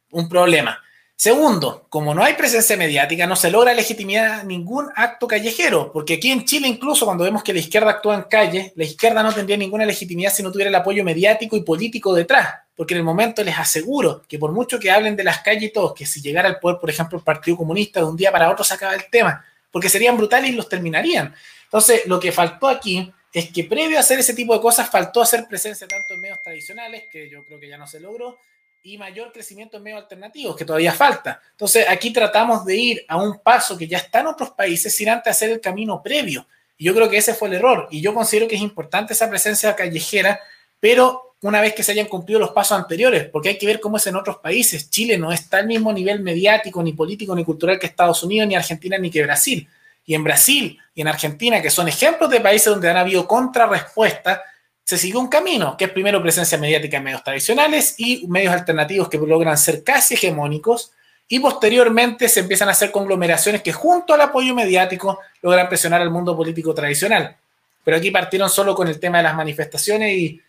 Un 0.09 0.27
problema. 0.27 0.81
Segundo, 1.23 1.85
como 1.87 2.13
no 2.13 2.21
hay 2.21 2.33
presencia 2.33 2.75
mediática, 2.75 3.25
no 3.25 3.37
se 3.37 3.49
logra 3.49 3.73
legitimidad 3.73 4.43
ningún 4.43 4.89
acto 4.93 5.25
callejero, 5.25 5.89
porque 5.93 6.15
aquí 6.15 6.29
en 6.29 6.43
Chile 6.43 6.67
incluso 6.67 7.05
cuando 7.05 7.23
vemos 7.23 7.43
que 7.43 7.53
la 7.53 7.59
izquierda 7.59 7.91
actúa 7.91 8.15
en 8.15 8.23
calle, 8.23 8.73
la 8.75 8.83
izquierda 8.83 9.23
no 9.23 9.31
tendría 9.31 9.55
ninguna 9.55 9.85
legitimidad 9.85 10.33
si 10.33 10.43
no 10.43 10.51
tuviera 10.51 10.67
el 10.67 10.75
apoyo 10.75 11.01
mediático 11.05 11.55
y 11.55 11.61
político 11.61 12.13
detrás, 12.13 12.55
porque 12.75 12.93
en 12.93 12.97
el 12.97 13.03
momento 13.05 13.41
les 13.41 13.57
aseguro 13.57 14.23
que 14.27 14.37
por 14.37 14.51
mucho 14.51 14.77
que 14.81 14.91
hablen 14.91 15.15
de 15.15 15.23
las 15.23 15.39
calles 15.39 15.63
y 15.63 15.69
todos, 15.69 15.93
que 15.93 16.05
si 16.05 16.21
llegara 16.21 16.49
al 16.49 16.59
poder, 16.59 16.77
por 16.81 16.89
ejemplo, 16.89 17.17
el 17.17 17.23
Partido 17.23 17.55
Comunista 17.55 18.01
de 18.01 18.05
un 18.05 18.17
día 18.17 18.29
para 18.29 18.51
otro 18.51 18.65
se 18.65 18.73
acaba 18.73 18.93
el 18.93 19.09
tema, 19.09 19.45
porque 19.71 19.87
serían 19.87 20.17
brutales 20.17 20.51
y 20.51 20.55
los 20.55 20.67
terminarían. 20.67 21.33
Entonces, 21.63 22.05
lo 22.05 22.19
que 22.19 22.33
faltó 22.33 22.67
aquí 22.67 23.09
es 23.31 23.49
que 23.49 23.63
previo 23.63 23.95
a 23.95 24.01
hacer 24.01 24.19
ese 24.19 24.33
tipo 24.33 24.53
de 24.53 24.59
cosas, 24.59 24.89
faltó 24.89 25.21
hacer 25.21 25.47
presencia 25.47 25.87
tanto 25.87 26.15
en 26.15 26.19
medios 26.19 26.41
tradicionales, 26.41 27.03
que 27.09 27.29
yo 27.29 27.45
creo 27.45 27.61
que 27.61 27.69
ya 27.69 27.77
no 27.77 27.87
se 27.87 28.01
logró, 28.01 28.37
y 28.85 28.97
mayor 28.97 29.31
crecimiento 29.31 29.77
en 29.77 29.83
medios 29.83 30.01
alternativos, 30.01 30.57
que 30.57 30.65
todavía 30.65 30.91
falta. 30.91 31.41
Entonces, 31.51 31.85
aquí 31.87 32.11
tratamos 32.11 32.65
de 32.65 32.75
ir 32.75 33.05
a 33.07 33.15
un 33.15 33.39
paso 33.39 33.77
que 33.77 33.87
ya 33.87 33.97
está 33.97 34.19
en 34.19 34.27
otros 34.27 34.51
países 34.51 34.93
sin 34.93 35.07
antes 35.07 35.31
hacer 35.31 35.51
el 35.51 35.61
camino 35.61 36.03
previo. 36.03 36.45
Y 36.77 36.83
yo 36.83 36.93
creo 36.93 37.09
que 37.09 37.17
ese 37.17 37.33
fue 37.33 37.47
el 37.47 37.53
error. 37.55 37.87
Y 37.91 38.01
yo 38.01 38.13
considero 38.13 38.45
que 38.45 38.55
es 38.55 38.61
importante 38.61 39.13
esa 39.13 39.29
presencia 39.29 39.73
callejera, 39.73 40.37
pero 40.81 41.35
una 41.43 41.61
vez 41.61 41.73
que 41.73 41.81
se 41.81 41.93
hayan 41.93 42.07
cumplido 42.07 42.41
los 42.41 42.51
pasos 42.51 42.77
anteriores, 42.77 43.29
porque 43.29 43.49
hay 43.49 43.57
que 43.57 43.65
ver 43.65 43.79
cómo 43.79 43.95
es 43.95 44.07
en 44.07 44.17
otros 44.17 44.37
países. 44.37 44.89
Chile 44.89 45.17
no 45.17 45.31
está 45.31 45.59
al 45.59 45.67
mismo 45.67 45.93
nivel 45.93 46.19
mediático, 46.19 46.83
ni 46.83 46.91
político, 46.91 47.33
ni 47.35 47.45
cultural 47.45 47.79
que 47.79 47.87
Estados 47.87 48.21
Unidos, 48.23 48.49
ni 48.49 48.55
Argentina, 48.55 48.97
ni 48.97 49.09
que 49.09 49.23
Brasil. 49.23 49.65
Y 50.05 50.13
en 50.13 50.25
Brasil 50.25 50.77
y 50.93 51.01
en 51.01 51.07
Argentina, 51.07 51.61
que 51.61 51.69
son 51.69 51.87
ejemplos 51.87 52.29
de 52.29 52.41
países 52.41 52.65
donde 52.65 52.89
han 52.89 52.97
habido 52.97 53.25
contrarrespuestas, 53.25 54.41
se 54.83 54.97
siguió 54.97 55.19
un 55.19 55.27
camino, 55.27 55.77
que 55.77 55.85
es 55.85 55.91
primero 55.91 56.21
presencia 56.21 56.57
mediática 56.57 56.97
en 56.97 57.03
medios 57.03 57.23
tradicionales 57.23 57.95
y 57.97 58.27
medios 58.27 58.53
alternativos 58.53 59.09
que 59.09 59.17
logran 59.17 59.57
ser 59.57 59.83
casi 59.83 60.15
hegemónicos, 60.15 60.91
y 61.27 61.39
posteriormente 61.39 62.27
se 62.29 62.41
empiezan 62.41 62.67
a 62.67 62.73
hacer 62.73 62.91
conglomeraciones 62.91 63.61
que 63.61 63.71
junto 63.71 64.13
al 64.13 64.21
apoyo 64.21 64.53
mediático 64.53 65.19
logran 65.41 65.69
presionar 65.69 66.01
al 66.01 66.11
mundo 66.11 66.35
político 66.35 66.73
tradicional. 66.73 67.35
pero 67.83 67.97
aquí 67.97 68.11
partieron 68.11 68.49
solo 68.49 68.75
con 68.75 68.87
el 68.87 68.99
tema 68.99 69.17
de 69.17 69.23
las 69.23 69.35
manifestaciones 69.35 70.13
y, 70.15 70.41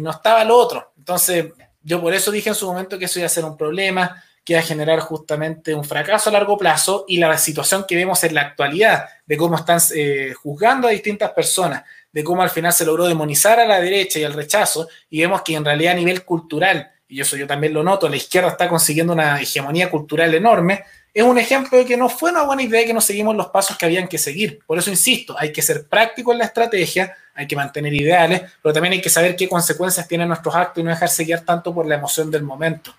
no 0.00 0.10
estaba 0.10 0.44
lo 0.44 0.56
otro. 0.56 0.92
Entonces, 0.98 1.46
yo 1.82 2.00
por 2.00 2.14
eso 2.14 2.30
dije 2.30 2.48
en 2.48 2.54
su 2.54 2.66
momento 2.66 2.98
que 2.98 3.04
eso 3.04 3.18
iba 3.18 3.26
a 3.26 3.28
ser 3.30 3.44
un 3.44 3.56
problema, 3.56 4.22
que 4.44 4.54
iba 4.54 4.60
a 4.60 4.64
generar 4.64 5.00
justamente 5.00 5.74
un 5.74 5.84
fracaso 5.84 6.30
a 6.30 6.32
largo 6.32 6.56
plazo 6.58 7.04
y 7.08 7.18
la 7.18 7.36
situación 7.38 7.84
que 7.86 7.96
vemos 7.96 8.22
en 8.24 8.34
la 8.34 8.42
actualidad 8.42 9.08
de 9.24 9.36
cómo 9.36 9.56
están 9.56 9.80
eh, 9.94 10.34
juzgando 10.42 10.88
a 10.88 10.90
distintas 10.90 11.30
personas, 11.32 11.84
de 12.14 12.22
cómo 12.22 12.42
al 12.42 12.50
final 12.50 12.72
se 12.72 12.86
logró 12.86 13.06
demonizar 13.06 13.58
a 13.58 13.66
la 13.66 13.80
derecha 13.80 14.20
y 14.20 14.24
al 14.24 14.34
rechazo 14.34 14.88
y 15.10 15.20
vemos 15.20 15.42
que 15.42 15.56
en 15.56 15.64
realidad 15.64 15.94
a 15.94 15.96
nivel 15.96 16.24
cultural, 16.24 16.92
y 17.08 17.20
eso 17.20 17.36
yo 17.36 17.44
también 17.44 17.74
lo 17.74 17.82
noto, 17.82 18.08
la 18.08 18.14
izquierda 18.14 18.50
está 18.50 18.68
consiguiendo 18.68 19.12
una 19.12 19.40
hegemonía 19.40 19.90
cultural 19.90 20.32
enorme, 20.32 20.84
es 21.12 21.24
un 21.24 21.38
ejemplo 21.38 21.76
de 21.76 21.84
que 21.84 21.96
no 21.96 22.08
fue 22.08 22.30
una 22.30 22.44
buena 22.44 22.62
idea 22.62 22.86
que 22.86 22.94
no 22.94 23.00
seguimos 23.00 23.34
los 23.34 23.48
pasos 23.48 23.76
que 23.76 23.86
habían 23.86 24.06
que 24.06 24.18
seguir. 24.18 24.60
Por 24.64 24.78
eso 24.78 24.90
insisto, 24.90 25.34
hay 25.38 25.52
que 25.52 25.60
ser 25.60 25.88
práctico 25.88 26.32
en 26.32 26.38
la 26.38 26.44
estrategia, 26.44 27.16
hay 27.34 27.48
que 27.48 27.56
mantener 27.56 27.92
ideales, 27.92 28.42
pero 28.62 28.72
también 28.72 28.92
hay 28.92 29.00
que 29.00 29.10
saber 29.10 29.34
qué 29.34 29.48
consecuencias 29.48 30.06
tienen 30.06 30.28
nuestros 30.28 30.54
actos 30.54 30.80
y 30.80 30.84
no 30.84 30.90
dejarse 30.90 31.24
guiar 31.24 31.40
tanto 31.40 31.74
por 31.74 31.86
la 31.86 31.96
emoción 31.96 32.30
del 32.30 32.44
momento. 32.44 32.94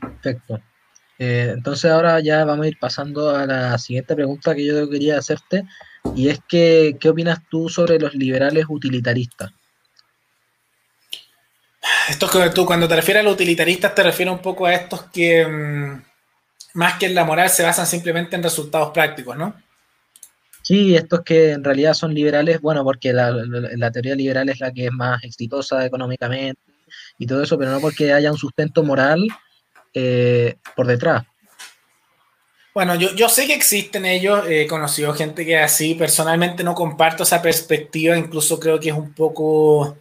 Perfecto. 0.00 0.60
Eh, 1.20 1.52
entonces 1.54 1.88
ahora 1.88 2.18
ya 2.18 2.44
vamos 2.44 2.66
a 2.66 2.68
ir 2.68 2.78
pasando 2.80 3.30
a 3.30 3.46
la 3.46 3.78
siguiente 3.78 4.14
pregunta 4.16 4.54
que 4.54 4.66
yo 4.66 4.88
quería 4.88 5.18
hacerte, 5.18 5.64
y 6.14 6.28
es 6.28 6.40
que, 6.48 6.96
¿qué 7.00 7.08
opinas 7.08 7.40
tú 7.50 7.68
sobre 7.68 7.98
los 7.98 8.14
liberales 8.14 8.64
utilitaristas? 8.68 9.52
Esto 12.08 12.26
es 12.26 12.32
que 12.32 12.50
tú 12.50 12.66
cuando 12.66 12.88
te 12.88 12.96
refieres 12.96 13.22
a 13.22 13.24
los 13.24 13.34
utilitaristas 13.34 13.94
te 13.94 14.02
refieres 14.02 14.34
un 14.34 14.40
poco 14.40 14.66
a 14.66 14.74
estos 14.74 15.04
que 15.04 15.46
mm, 15.46 16.02
más 16.74 16.98
que 16.98 17.06
en 17.06 17.14
la 17.14 17.24
moral 17.24 17.48
se 17.48 17.62
basan 17.62 17.86
simplemente 17.86 18.36
en 18.36 18.42
resultados 18.42 18.90
prácticos, 18.90 19.36
¿no? 19.36 19.54
Sí, 20.62 20.94
estos 20.94 21.22
que 21.22 21.52
en 21.52 21.64
realidad 21.64 21.94
son 21.94 22.14
liberales, 22.14 22.60
bueno, 22.60 22.84
porque 22.84 23.12
la, 23.12 23.30
la, 23.30 23.90
teoría 23.90 24.14
liberal 24.14 24.48
es 24.50 24.60
la 24.60 24.72
que 24.72 24.86
es 24.86 24.92
más 24.92 25.24
exitosa 25.24 25.84
económicamente 25.86 26.60
y 27.18 27.26
todo 27.26 27.42
eso, 27.42 27.58
pero 27.58 27.70
no 27.70 27.80
porque 27.80 28.12
haya 28.12 28.30
un 28.30 28.38
sustento 28.38 28.82
moral 28.82 29.26
eh, 29.94 30.56
por 30.76 30.86
detrás. 30.86 31.24
Bueno, 32.72 32.94
yo, 32.94 33.14
yo, 33.14 33.28
sé 33.28 33.46
que 33.46 33.54
existen 33.54 34.06
ellos, 34.06 34.44
he 34.48 34.66
conocido 34.68 35.12
gente 35.12 35.44
que 35.44 35.58
así, 35.58 35.94
personalmente 35.94 36.62
no 36.62 36.74
comparto 36.74 37.24
esa 37.24 37.42
perspectiva, 37.42 38.16
incluso 38.16 38.60
creo 38.60 38.78
que 38.78 38.90
es 38.90 38.94
un 38.94 39.12
poco 39.12 39.98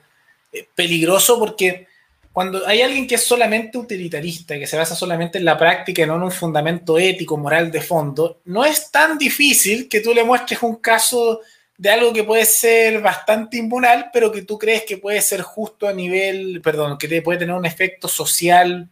eh, 0.51 0.67
peligroso 0.75 1.39
porque 1.39 1.87
cuando 2.31 2.65
hay 2.67 2.81
alguien 2.81 3.07
que 3.07 3.15
es 3.15 3.23
solamente 3.23 3.77
utilitarista, 3.77 4.57
que 4.57 4.67
se 4.67 4.77
basa 4.77 4.95
solamente 4.95 5.39
en 5.39 5.45
la 5.45 5.57
práctica 5.57 6.03
y 6.03 6.05
no 6.05 6.15
en 6.15 6.23
un 6.23 6.31
fundamento 6.31 6.99
ético, 6.99 7.37
moral 7.37 7.71
de 7.71 7.81
fondo, 7.81 8.39
no 8.45 8.63
es 8.63 8.91
tan 8.91 9.17
difícil 9.17 9.89
que 9.89 9.99
tú 9.99 10.13
le 10.13 10.23
muestres 10.23 10.61
un 10.61 10.75
caso 10.75 11.41
de 11.77 11.89
algo 11.89 12.13
que 12.13 12.23
puede 12.23 12.45
ser 12.45 13.01
bastante 13.01 13.57
inmoral, 13.57 14.09
pero 14.13 14.31
que 14.31 14.43
tú 14.43 14.57
crees 14.59 14.83
que 14.83 14.97
puede 14.97 15.21
ser 15.21 15.41
justo 15.41 15.87
a 15.87 15.93
nivel, 15.93 16.61
perdón, 16.61 16.97
que 16.97 17.07
te 17.07 17.21
puede 17.21 17.39
tener 17.39 17.55
un 17.55 17.65
efecto 17.65 18.07
social 18.07 18.87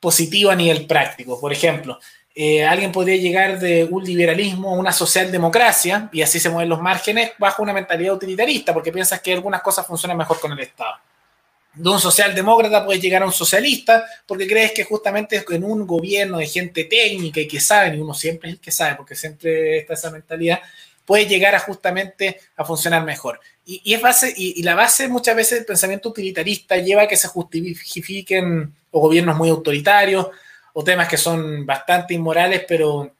positivo 0.00 0.50
a 0.50 0.56
nivel 0.56 0.86
práctico. 0.86 1.38
Por 1.40 1.52
ejemplo, 1.52 1.98
eh, 2.36 2.64
alguien 2.64 2.92
podría 2.92 3.16
llegar 3.16 3.58
de 3.58 3.84
un 3.90 4.04
liberalismo 4.04 4.70
a 4.70 4.78
una 4.78 4.92
socialdemocracia 4.92 6.08
y 6.12 6.22
así 6.22 6.38
se 6.38 6.50
mueven 6.50 6.68
los 6.68 6.80
márgenes 6.80 7.32
bajo 7.38 7.62
una 7.62 7.72
mentalidad 7.72 8.14
utilitarista, 8.14 8.72
porque 8.72 8.92
piensas 8.92 9.20
que 9.20 9.32
algunas 9.32 9.62
cosas 9.62 9.86
funcionan 9.86 10.18
mejor 10.18 10.38
con 10.38 10.52
el 10.52 10.60
Estado 10.60 10.96
de 11.76 11.90
un 11.90 12.00
socialdemócrata 12.00 12.84
puedes 12.84 13.02
llegar 13.02 13.22
a 13.22 13.26
un 13.26 13.32
socialista 13.32 14.06
porque 14.26 14.46
crees 14.46 14.72
que 14.72 14.84
justamente 14.84 15.44
en 15.50 15.64
un 15.64 15.86
gobierno 15.86 16.38
de 16.38 16.46
gente 16.46 16.84
técnica 16.84 17.40
y 17.40 17.46
que 17.46 17.60
saben, 17.60 17.96
y 17.96 18.00
uno 18.00 18.14
siempre 18.14 18.48
es 18.48 18.54
el 18.56 18.60
que 18.60 18.72
sabe, 18.72 18.96
porque 18.96 19.14
siempre 19.14 19.78
está 19.78 19.94
esa 19.94 20.10
mentalidad, 20.10 20.60
puede 21.04 21.26
llegar 21.26 21.54
a 21.54 21.60
justamente 21.60 22.40
a 22.56 22.64
funcionar 22.64 23.04
mejor. 23.04 23.40
Y, 23.66 23.96
la 24.62 24.74
base 24.74 25.08
muchas 25.08 25.36
veces 25.36 25.58
del 25.58 25.66
pensamiento 25.66 26.08
utilitarista 26.08 26.76
lleva 26.76 27.02
a 27.02 27.08
que 27.08 27.16
se 27.16 27.28
justifiquen 27.28 28.72
o 28.90 29.00
gobiernos 29.00 29.36
muy 29.36 29.50
autoritarios 29.50 30.28
o 30.78 30.84
temas 30.84 31.08
que 31.08 31.16
son 31.16 31.64
bastante 31.64 32.12
inmorales, 32.12 32.66
pero 32.68 33.10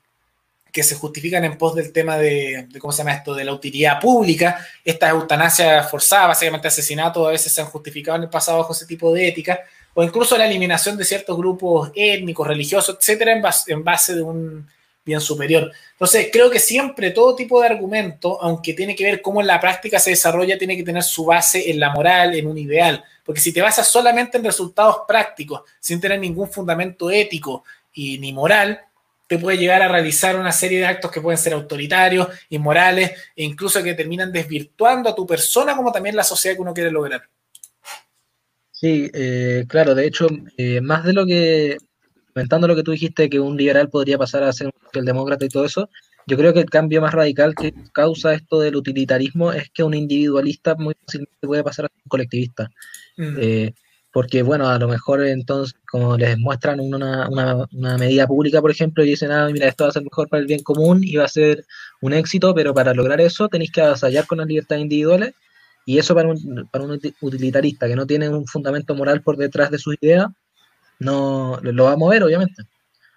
que 0.71 0.83
se 0.83 0.95
justifican 0.95 1.43
en 1.43 1.57
pos 1.57 1.75
del 1.75 1.91
tema 1.91 2.19
de, 2.19 2.69
¿cómo 2.79 2.93
se 2.93 2.99
llama 2.99 3.15
esto?, 3.15 3.35
de 3.35 3.45
la 3.45 3.55
utilidad 3.55 3.99
pública. 3.99 4.59
Esta 4.85 5.09
eutanasia 5.09 5.83
forzada, 5.85 6.27
básicamente 6.27 6.69
asesinatos, 6.69 7.27
a 7.27 7.31
veces 7.31 7.51
se 7.51 7.63
han 7.63 7.69
justificado 7.69 8.19
en 8.19 8.25
el 8.25 8.29
pasado 8.29 8.59
bajo 8.59 8.75
ese 8.75 8.85
tipo 8.85 9.11
de 9.11 9.29
ética, 9.29 9.61
o 9.95 10.05
incluso 10.05 10.37
la 10.37 10.45
eliminación 10.45 10.99
de 10.99 11.07
ciertos 11.07 11.35
grupos 11.35 11.93
étnicos, 11.95 12.47
religiosos, 12.47 12.95
etcétera, 13.01 13.33
en 13.33 13.41
base, 13.41 13.73
en 13.73 13.83
base 13.83 14.15
de 14.15 14.21
un 14.21 14.69
bien 15.03 15.23
superior. 15.23 15.73
Entonces, 15.93 16.29
creo 16.31 16.51
que 16.51 16.59
siempre 16.59 17.11
todo 17.13 17.35
tipo 17.35 17.63
de 17.63 17.69
argumento, 17.69 18.39
aunque 18.43 18.75
tiene 18.75 18.95
que 18.95 19.05
ver 19.05 19.23
cómo 19.23 19.41
en 19.41 19.47
la 19.47 19.59
práctica 19.59 19.99
se 19.99 20.11
desarrolla, 20.11 20.59
tiene 20.59 20.77
que 20.77 20.83
tener 20.83 21.03
su 21.03 21.25
base 21.25 21.71
en 21.71 21.81
la 21.81 21.89
moral, 21.89 22.35
en 22.35 22.49
un 22.49 22.59
ideal. 22.59 23.03
Porque 23.27 23.41
si 23.41 23.53
te 23.53 23.61
basas 23.61 23.89
solamente 23.89 24.39
en 24.39 24.45
resultados 24.45 24.99
prácticos, 25.07 25.63
sin 25.81 26.01
tener 26.01 26.21
ningún 26.21 26.49
fundamento 26.49 27.11
ético 27.11 27.65
y 27.93 28.19
ni 28.19 28.33
moral, 28.33 28.81
te 29.27 29.39
puede 29.39 29.59
llegar 29.59 29.83
a 29.83 29.89
realizar 29.89 30.37
una 30.37 30.53
serie 30.53 30.79
de 30.79 30.87
actos 30.87 31.11
que 31.11 31.21
pueden 31.21 31.39
ser 31.39 31.53
autoritarios, 31.53 32.29
inmorales 32.51 33.11
e 33.35 33.45
incluso 33.45 33.83
que 33.83 33.95
terminan 33.95 34.33
desvirtuando 34.33 35.11
a 35.11 35.15
tu 35.15 35.27
persona 35.27 35.77
como 35.77 35.91
también 35.91 36.15
la 36.15 36.23
sociedad 36.23 36.55
que 36.55 36.63
uno 36.63 36.73
quiere 36.73 36.93
lograr. 36.93 37.29
Sí, 38.71 39.11
eh, 39.13 39.65
claro, 39.69 39.95
de 39.95 40.07
hecho, 40.07 40.29
eh, 40.57 40.81
más 40.81 41.03
de 41.05 41.13
lo 41.13 41.27
que, 41.27 41.79
comentando 42.33 42.69
lo 42.69 42.77
que 42.77 42.83
tú 42.83 42.93
dijiste, 42.93 43.29
que 43.29 43.41
un 43.41 43.57
liberal 43.57 43.89
podría 43.89 44.19
pasar 44.19 44.45
a 44.45 44.53
ser 44.53 44.67
un 44.67 44.73
socialdemócrata 44.85 45.45
y 45.45 45.49
todo 45.49 45.65
eso, 45.65 45.91
yo 46.27 46.37
creo 46.37 46.53
que 46.53 46.61
el 46.61 46.71
cambio 46.71 47.01
más 47.01 47.15
radical 47.15 47.55
que 47.55 47.73
causa 47.93 48.35
esto 48.35 48.61
del 48.61 48.77
utilitarismo 48.77 49.53
es 49.53 49.71
que 49.71 49.85
un 49.85 49.95
individualista 49.95 50.75
muy 50.75 50.95
fácilmente 51.05 51.47
puede 51.47 51.63
pasar 51.63 51.87
a 51.87 51.89
un 51.95 52.09
colectivista. 52.09 52.71
Mm. 53.17 53.37
Eh, 53.39 53.75
porque 54.13 54.43
bueno, 54.43 54.69
a 54.69 54.79
lo 54.79 54.89
mejor 54.89 55.25
entonces, 55.25 55.79
como 55.91 56.17
les 56.17 56.39
muestran 56.39 56.81
una, 56.81 57.29
una, 57.29 57.99
medida 57.99 58.27
pública, 58.27 58.63
por 58.63 58.71
ejemplo, 58.71 59.05
y 59.05 59.11
dicen, 59.11 59.31
ah, 59.31 59.49
mira, 59.53 59.69
esto 59.69 59.85
va 59.85 59.91
a 59.91 59.93
ser 59.93 60.03
mejor 60.03 60.29
para 60.29 60.41
el 60.41 60.47
bien 60.47 60.63
común 60.63 61.05
y 61.05 61.17
va 61.17 61.27
a 61.27 61.29
ser 61.29 61.67
un 62.01 62.15
éxito, 62.15 62.55
pero 62.55 62.73
para 62.73 62.95
lograr 62.95 63.21
eso 63.21 63.49
tenéis 63.49 63.71
que 63.71 63.83
avasallar 63.83 64.27
con 64.27 64.39
las 64.39 64.47
libertades 64.47 64.83
individuales, 64.83 65.35
y 65.85 65.99
eso 65.99 66.15
para 66.15 66.29
un, 66.29 66.67
para 66.73 66.85
un 66.85 66.99
utilitarista 67.21 67.87
que 67.87 67.95
no 67.95 68.07
tiene 68.07 68.29
un 68.31 68.47
fundamento 68.47 68.95
moral 68.95 69.21
por 69.21 69.37
detrás 69.37 69.71
de 69.71 69.79
sus 69.79 69.97
ideas, 70.01 70.29
no 70.99 71.61
lo 71.63 71.85
va 71.85 71.93
a 71.93 71.97
mover, 71.97 72.25
obviamente. 72.25 72.63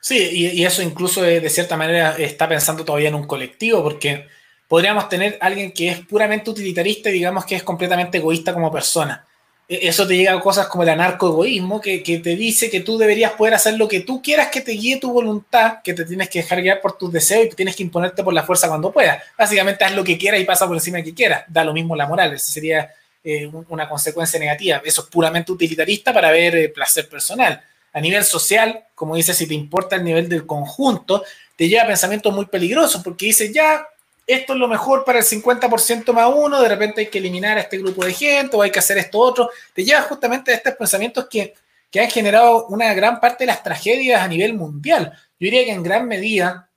Sí, 0.02 0.18
y, 0.18 0.48
y 0.62 0.66
eso 0.66 0.82
incluso 0.82 1.22
de, 1.22 1.42
de 1.42 1.50
cierta 1.50 1.76
manera 1.78 2.16
está 2.18 2.48
pensando 2.48 2.86
todavía 2.86 3.10
en 3.10 3.16
un 3.16 3.28
colectivo, 3.28 3.84
porque 3.84 4.28
podríamos 4.68 5.10
tener 5.10 5.38
alguien 5.42 5.72
que 5.72 5.90
es 5.90 6.00
puramente 6.00 6.50
utilitarista 6.50 7.10
y 7.10 7.14
digamos 7.14 7.46
que 7.46 7.56
es 7.56 7.64
completamente 7.64 8.18
egoísta 8.18 8.54
como 8.54 8.72
persona 8.72 9.26
e-, 9.70 9.88
eso 9.88 10.08
te 10.08 10.18
llega 10.18 10.34
a 10.34 10.42
cosas 10.42 10.68
como 10.68 10.84
el 10.84 10.90
anarcoegoísmo, 10.90 11.80
que, 11.80 12.02
que 12.04 12.18
te 12.20 12.36
dice 12.36 12.70
que 12.70 12.82
tú 12.82 12.98
deberías 12.98 13.34
poder 13.34 13.54
hacer 13.54 13.76
lo 13.76 13.88
que 13.88 14.02
tú 14.02 14.22
quieras 14.22 14.50
que 14.50 14.62
te 14.62 14.72
guíe 14.72 14.98
tu 14.98 15.14
voluntad, 15.14 15.78
que 15.84 15.94
te 15.94 16.04
tienes 16.04 16.30
que 16.30 16.42
dejar 16.42 16.62
guiar 16.62 16.82
por 16.82 16.98
tus 16.98 17.14
deseos 17.14 17.46
y 17.46 17.56
tienes 17.56 17.76
que 17.76 17.84
imponerte 17.84 18.24
por 18.24 18.34
la 18.34 18.44
fuerza 18.44 18.68
cuando 18.68 18.92
puedas. 18.92 19.24
Básicamente 19.38 19.86
haz 19.86 19.94
lo 19.94 20.04
que 20.04 20.18
quieras 20.18 20.42
y 20.42 20.46
pasa 20.46 20.68
por 20.68 20.76
encima 20.76 20.98
de 20.98 21.04
que 21.04 21.14
quieras. 21.14 21.44
Da 21.48 21.64
lo 21.64 21.74
mismo 21.74 21.96
la 21.96 22.08
moral, 22.08 22.34
esa 22.34 22.52
sería 22.52 22.92
eh, 23.24 23.48
una 23.70 23.88
consecuencia 23.88 24.40
negativa. 24.40 24.82
Eso 24.84 25.04
es 25.04 25.08
puramente 25.08 25.52
utilitarista 25.52 26.12
para 26.12 26.32
ver 26.32 26.56
eh, 26.56 26.70
placer 26.70 27.08
personal. 27.08 27.62
A 27.94 28.02
nivel 28.02 28.24
social, 28.24 28.86
como 28.96 29.16
dice, 29.16 29.34
si 29.34 29.48
te 29.48 29.54
importa 29.54 29.96
el 29.96 30.04
nivel 30.04 30.30
del 30.30 30.46
conjunto, 30.46 31.24
te 31.56 31.68
lleva 31.68 31.84
a 31.84 31.88
pensamientos 31.88 32.34
muy 32.34 32.46
peligrosos 32.46 33.02
porque 33.04 33.28
dice, 33.28 33.52
ya, 33.52 33.86
esto 34.26 34.54
es 34.54 34.60
lo 34.60 34.68
mejor 34.68 35.04
para 35.04 35.20
el 35.20 35.26
50% 35.26 36.14
más 36.14 36.32
uno, 36.34 36.62
de 36.62 36.70
repente 36.70 37.02
hay 37.02 37.08
que 37.08 37.18
eliminar 37.18 37.58
a 37.58 37.62
este 37.62 37.80
grupo 37.80 38.06
de 38.06 38.14
gente 38.14 38.56
o 38.56 38.62
hay 38.62 38.70
que 38.72 38.80
hacer 38.80 39.00
esto 39.00 39.18
otro, 39.18 39.50
te 39.74 39.84
lleva 39.84 40.04
justamente 40.04 40.52
a 40.52 40.56
estos 40.56 40.76
pensamientos 40.76 41.28
que, 41.28 41.56
que 41.90 42.00
han 42.00 42.12
generado 42.12 42.68
una 42.68 42.94
gran 42.94 43.20
parte 43.20 43.44
de 43.44 43.48
las 43.48 43.64
tragedias 43.64 44.22
a 44.22 44.28
nivel 44.28 44.54
mundial. 44.54 45.12
Yo 45.40 45.46
diría 45.46 45.66
que 45.66 45.72
en 45.72 45.82
gran 45.82 46.08
medida, 46.08 46.70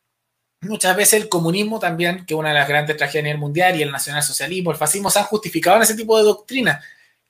muchas 0.63 0.97
veces 0.97 1.23
el 1.23 1.29
comunismo 1.29 1.79
también, 1.79 2.25
que 2.25 2.33
es 2.33 2.39
una 2.39 2.49
de 2.49 2.55
las 2.55 2.69
grandes 2.69 2.97
tragedias 2.97 3.25
a 3.25 3.27
nivel 3.27 3.41
mundial, 3.41 3.79
y 3.79 3.83
el 3.83 3.93
nacionalsocialismo, 3.93 4.71
el 4.71 4.79
fascismo, 4.79 5.11
se 5.11 5.19
han 5.19 5.27
justificado 5.27 5.77
en 5.77 5.83
ese 5.83 5.95
tipo 5.95 6.17
de 6.17 6.25
doctrina, 6.25 6.83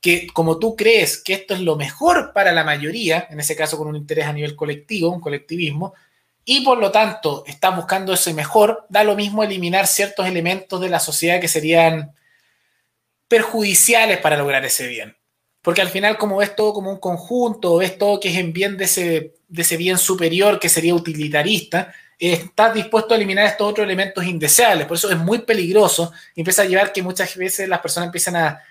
que 0.03 0.27
como 0.27 0.59
tú 0.59 0.75
crees 0.75 1.17
que 1.17 1.31
esto 1.31 1.53
es 1.53 1.61
lo 1.61 1.77
mejor 1.77 2.33
para 2.33 2.51
la 2.51 2.65
mayoría, 2.65 3.25
en 3.29 3.39
ese 3.39 3.55
caso 3.55 3.77
con 3.77 3.87
un 3.87 3.95
interés 3.95 4.25
a 4.25 4.33
nivel 4.33 4.53
colectivo, 4.53 5.09
un 5.09 5.21
colectivismo, 5.21 5.93
y 6.43 6.59
por 6.65 6.77
lo 6.77 6.91
tanto 6.91 7.45
estás 7.47 7.73
buscando 7.73 8.13
ese 8.13 8.33
mejor, 8.33 8.85
da 8.89 9.05
lo 9.05 9.15
mismo 9.15 9.45
eliminar 9.45 9.87
ciertos 9.87 10.27
elementos 10.27 10.81
de 10.81 10.89
la 10.89 10.99
sociedad 10.99 11.39
que 11.39 11.47
serían 11.47 12.13
perjudiciales 13.29 14.17
para 14.17 14.35
lograr 14.35 14.65
ese 14.65 14.89
bien. 14.89 15.15
Porque 15.61 15.79
al 15.79 15.87
final, 15.87 16.17
como 16.17 16.35
ves 16.35 16.53
todo 16.53 16.73
como 16.73 16.91
un 16.91 16.99
conjunto, 16.99 17.77
ves 17.77 17.97
todo 17.97 18.19
que 18.19 18.27
es 18.29 18.35
en 18.35 18.51
bien 18.51 18.75
de 18.75 18.83
ese, 18.83 19.35
de 19.47 19.61
ese 19.61 19.77
bien 19.77 19.97
superior 19.97 20.59
que 20.59 20.67
sería 20.67 20.93
utilitarista, 20.93 21.93
estás 22.19 22.73
dispuesto 22.73 23.13
a 23.13 23.17
eliminar 23.17 23.45
estos 23.45 23.69
otros 23.69 23.85
elementos 23.85 24.25
indeseables. 24.25 24.85
Por 24.85 24.97
eso 24.97 25.09
es 25.09 25.17
muy 25.17 25.39
peligroso 25.39 26.11
y 26.35 26.41
empieza 26.41 26.63
a 26.63 26.65
llevar 26.65 26.91
que 26.91 27.01
muchas 27.01 27.37
veces 27.37 27.69
las 27.69 27.79
personas 27.79 28.07
empiezan 28.07 28.35
a, 28.35 28.61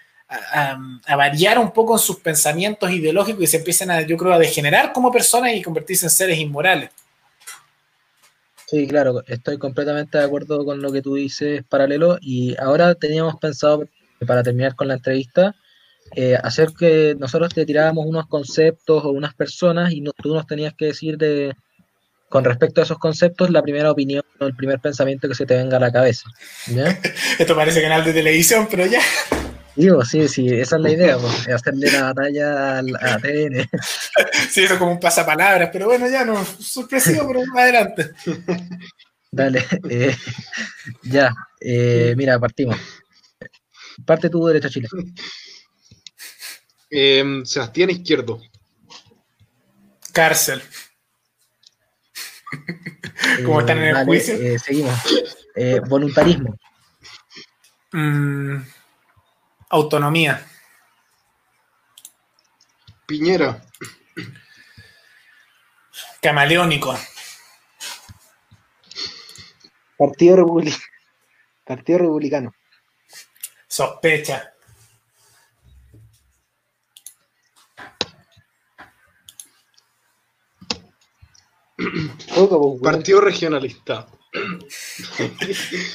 a, 0.53 0.79
a, 1.07 1.17
variar 1.17 1.59
un 1.59 1.73
poco 1.73 1.95
en 1.95 1.99
sus 1.99 2.21
pensamientos 2.21 2.91
ideológicos 2.91 3.43
y 3.43 3.47
se 3.47 3.59
empiezan 3.59 3.91
a, 3.91 4.01
yo 4.03 4.17
creo, 4.17 4.33
a 4.33 4.39
degenerar 4.39 4.93
como 4.93 5.11
personas 5.11 5.55
y 5.55 5.63
convertirse 5.63 6.07
en 6.07 6.11
seres 6.11 6.39
inmorales. 6.39 6.91
Sí, 8.73 8.87
claro, 8.87 9.23
estoy 9.27 9.59
completamente 9.59 10.17
de 10.17 10.25
acuerdo 10.25 10.65
con 10.65 10.81
lo 10.81 10.91
que 10.91 11.03
tú 11.03 11.17
dices, 11.17 11.63
paralelo. 11.69 12.17
Y 12.23 12.57
ahora 12.59 12.95
teníamos 12.95 13.37
pensado, 13.37 13.87
para 14.27 14.43
terminar 14.43 14.75
con 14.75 14.89
la 14.89 14.95
entrevista, 14.95 15.55
eh, 16.17 16.39
hacer 16.43 16.71
que 16.79 17.15
nosotros 17.19 17.53
te 17.53 17.67
tirábamos 17.67 18.07
unos 18.07 18.27
conceptos 18.29 19.05
o 19.05 19.11
unas 19.11 19.35
personas 19.35 19.93
y 19.93 20.01
no, 20.01 20.13
tú 20.13 20.33
nos 20.33 20.47
tenías 20.47 20.73
que 20.73 20.87
decir 20.87 21.19
de, 21.19 21.55
con 22.31 22.45
respecto 22.45 22.81
a 22.81 22.85
esos 22.85 22.97
conceptos, 22.97 23.51
la 23.51 23.61
primera 23.61 23.91
opinión 23.91 24.25
o 24.41 24.47
el 24.47 24.57
primer 24.57 24.81
pensamiento 24.81 25.29
que 25.29 25.35
se 25.35 25.45
te 25.45 25.55
venga 25.55 25.77
a 25.77 25.81
la 25.81 25.93
cabeza. 25.93 26.31
¿ya? 26.67 26.99
Esto 27.39 27.55
parece 27.55 27.83
canal 27.83 28.03
de 28.03 28.15
televisión, 28.15 28.69
pero 28.71 28.87
ya. 28.87 29.03
Digo, 29.75 30.05
sí, 30.05 30.29
sí, 30.29 30.49
esa 30.49 30.77
es 30.77 30.83
la 30.83 30.91
idea, 30.91 31.17
pues, 31.19 31.49
hacerle 31.49 31.91
la 31.91 32.13
batalla 32.13 32.79
al 32.79 32.95
a 33.01 33.19
TN. 33.19 33.69
Sí, 34.51 34.65
eso 34.65 34.79
como 34.79 34.93
un 34.93 35.01
pasapalabras, 35.01 35.71
pero 35.73 35.87
bueno, 35.87 36.09
ya 36.11 36.25
no, 36.25 36.45
sorpresivo, 36.45 37.27
pero 37.27 37.41
más 37.47 37.63
adelante. 37.63 38.11
Dale, 39.31 39.65
eh, 39.89 40.15
ya, 41.03 41.33
eh, 41.61 42.13
mira, 42.17 42.39
partimos. 42.39 42.77
Parte 44.05 44.29
tu 44.29 44.45
derecha, 44.47 44.69
Chile. 44.69 44.89
Eh, 46.91 47.41
Sebastián 47.45 47.91
Izquierdo. 47.91 48.41
Cárcel. 50.13 50.63
¿Cómo 53.45 53.61
están 53.61 53.79
en 53.79 53.85
el 53.85 53.95
Vale, 53.95 54.05
juicio? 54.07 54.35
eh, 54.35 54.59
seguimos. 54.59 54.95
Eh, 55.55 55.81
voluntarismo. 55.89 56.55
Mm, 57.93 58.57
autonomía. 59.73 60.47
Piñera. 63.07 63.61
Camaleónico. 66.21 66.97
Partido, 69.99 70.37
Republi- 70.37 70.83
Partido 71.65 71.99
Republicano. 71.99 72.55
Sospecha. 73.67 74.53
Pues. 81.77 82.81
Partido 82.83 83.21
Regionalista. 83.21 84.07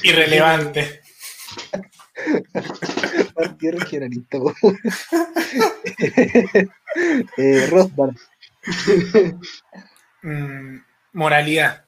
Irrelevante. 0.02 1.00
Partido 3.38 3.78
regionalista. 3.78 4.38
eh, 7.36 7.66
Rothbard. 7.70 8.16
Mm, 10.20 10.82
moralidad. 11.12 11.84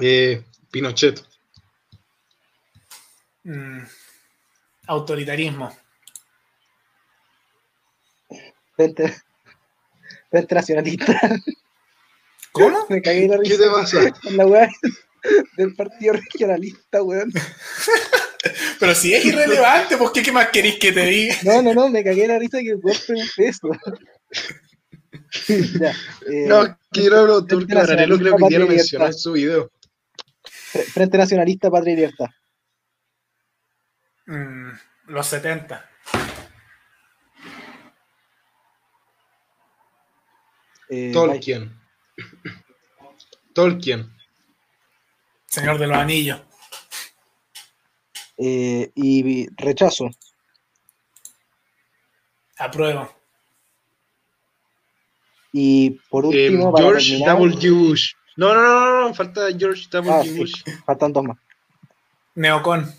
Eh, 0.00 0.42
Pinochet. 0.70 1.22
Mm, 3.44 3.80
autoritarismo. 4.86 5.76
Frente, 8.74 9.14
Frente 10.30 10.54
Nacionalista. 10.54 11.20
¿Cómo? 12.52 12.86
Me 12.88 13.02
cagué 13.02 13.28
la 13.28 13.36
¿Qué 13.36 13.42
risa 13.50 13.62
te 13.62 13.70
pasa? 13.70 14.10
con 14.22 14.36
la 14.38 14.46
weá 14.46 14.68
del 15.58 15.74
Partido 15.74 16.14
Regionalista, 16.14 17.02
weón. 17.02 17.30
Pero 18.78 18.94
si 18.94 19.14
es 19.14 19.24
irrelevante, 19.24 19.96
pues 19.96 20.10
¿qué, 20.12 20.22
qué 20.22 20.32
más 20.32 20.48
queréis 20.48 20.78
que 20.78 20.92
te 20.92 21.04
diga? 21.06 21.34
No, 21.44 21.62
no, 21.62 21.74
no, 21.74 21.88
me 21.88 22.04
cagué 22.04 22.26
la 22.28 22.38
risa 22.38 22.60
que 22.60 22.70
el 22.70 22.76
weón 22.82 22.96
eso. 23.38 23.68
ya, 25.80 25.90
eh, 26.26 26.44
No, 26.46 26.78
quiero 26.90 27.44
Frente 27.46 27.74
Paralelo 27.74 28.18
creo 28.18 28.36
que 28.36 28.44
ya 28.50 28.58
lo 28.60 28.66
mencionó 28.66 29.06
en 29.06 29.14
su 29.14 29.32
video. 29.32 29.70
Fre- 30.44 30.84
Frente 30.84 31.18
Nacionalista, 31.18 31.70
Patria 31.70 31.92
y 31.92 31.96
Libertad. 31.96 32.26
Mm, 34.26 34.70
los 35.08 35.26
70. 35.26 35.90
Eh, 40.90 41.10
Tolkien. 41.12 41.78
Tolkien. 43.52 44.12
Señor 45.46 45.78
de 45.78 45.86
los 45.86 45.96
Anillos. 45.96 46.40
Eh, 48.38 48.90
y 48.94 49.48
rechazo. 49.56 50.10
Apruebo. 52.58 53.10
Y 55.52 55.90
por 56.08 56.24
Eh, 56.24 56.28
último, 56.28 56.72
George 56.76 57.10
terminar, 57.10 57.38
W. 57.38 57.70
Bush. 57.70 58.12
No, 58.36 58.54
no, 58.54 58.62
no, 58.62 59.08
no, 59.08 59.14
falta 59.14 59.48
George 59.56 59.86
W. 59.90 60.12
Ah, 60.12 60.22
sí. 60.22 60.38
Bush. 60.38 60.62
faltan 60.86 61.12
dos 61.12 61.24
más. 61.24 61.38
Neocon. 62.34 62.92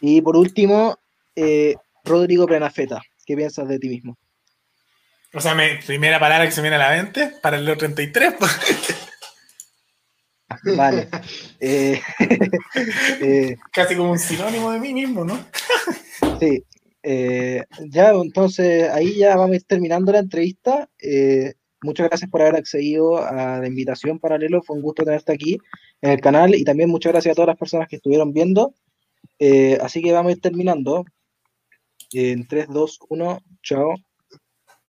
Y 0.00 0.20
por 0.22 0.36
último, 0.36 0.98
eh, 1.36 1.76
Rodrigo 2.04 2.46
Prenafeta. 2.46 3.02
¿Qué 3.24 3.36
piensas 3.36 3.68
de 3.68 3.78
ti 3.78 3.88
mismo? 3.88 4.16
O 5.34 5.40
sea, 5.40 5.54
me, 5.54 5.80
primera 5.86 6.18
palabra 6.18 6.44
que 6.44 6.52
se 6.52 6.60
viene 6.60 6.76
a 6.76 6.78
la 6.78 6.90
mente 6.90 7.34
para 7.40 7.56
el 7.56 7.76
33. 7.76 8.34
Vale. 10.76 11.08
Eh, 11.60 12.00
eh, 13.20 13.56
Casi 13.72 13.94
como 13.94 14.10
un 14.10 14.18
sinónimo 14.18 14.72
de 14.72 14.80
mí 14.80 14.92
mismo, 14.92 15.24
¿no? 15.24 15.38
sí. 16.40 16.64
Eh, 17.04 17.64
ya, 17.88 18.10
entonces 18.10 18.88
ahí 18.90 19.16
ya 19.16 19.36
vamos 19.36 19.52
a 19.52 19.56
ir 19.56 19.64
terminando 19.64 20.12
la 20.12 20.18
entrevista. 20.18 20.88
Eh, 21.00 21.54
muchas 21.82 22.08
gracias 22.08 22.30
por 22.30 22.42
haber 22.42 22.56
accedido 22.56 23.18
a 23.18 23.58
la 23.58 23.66
invitación 23.66 24.18
paralelo. 24.18 24.62
Fue 24.62 24.76
un 24.76 24.82
gusto 24.82 25.04
tenerte 25.04 25.32
aquí 25.32 25.58
en 26.00 26.12
el 26.12 26.20
canal 26.20 26.54
y 26.54 26.64
también 26.64 26.90
muchas 26.90 27.12
gracias 27.12 27.32
a 27.32 27.36
todas 27.36 27.48
las 27.48 27.58
personas 27.58 27.88
que 27.88 27.96
estuvieron 27.96 28.32
viendo. 28.32 28.74
Eh, 29.38 29.78
así 29.80 30.02
que 30.02 30.12
vamos 30.12 30.30
a 30.30 30.32
ir 30.34 30.40
terminando. 30.40 31.04
En 32.12 32.46
3, 32.46 32.66
2, 32.68 32.98
1, 33.08 33.38
chao. 33.62 33.94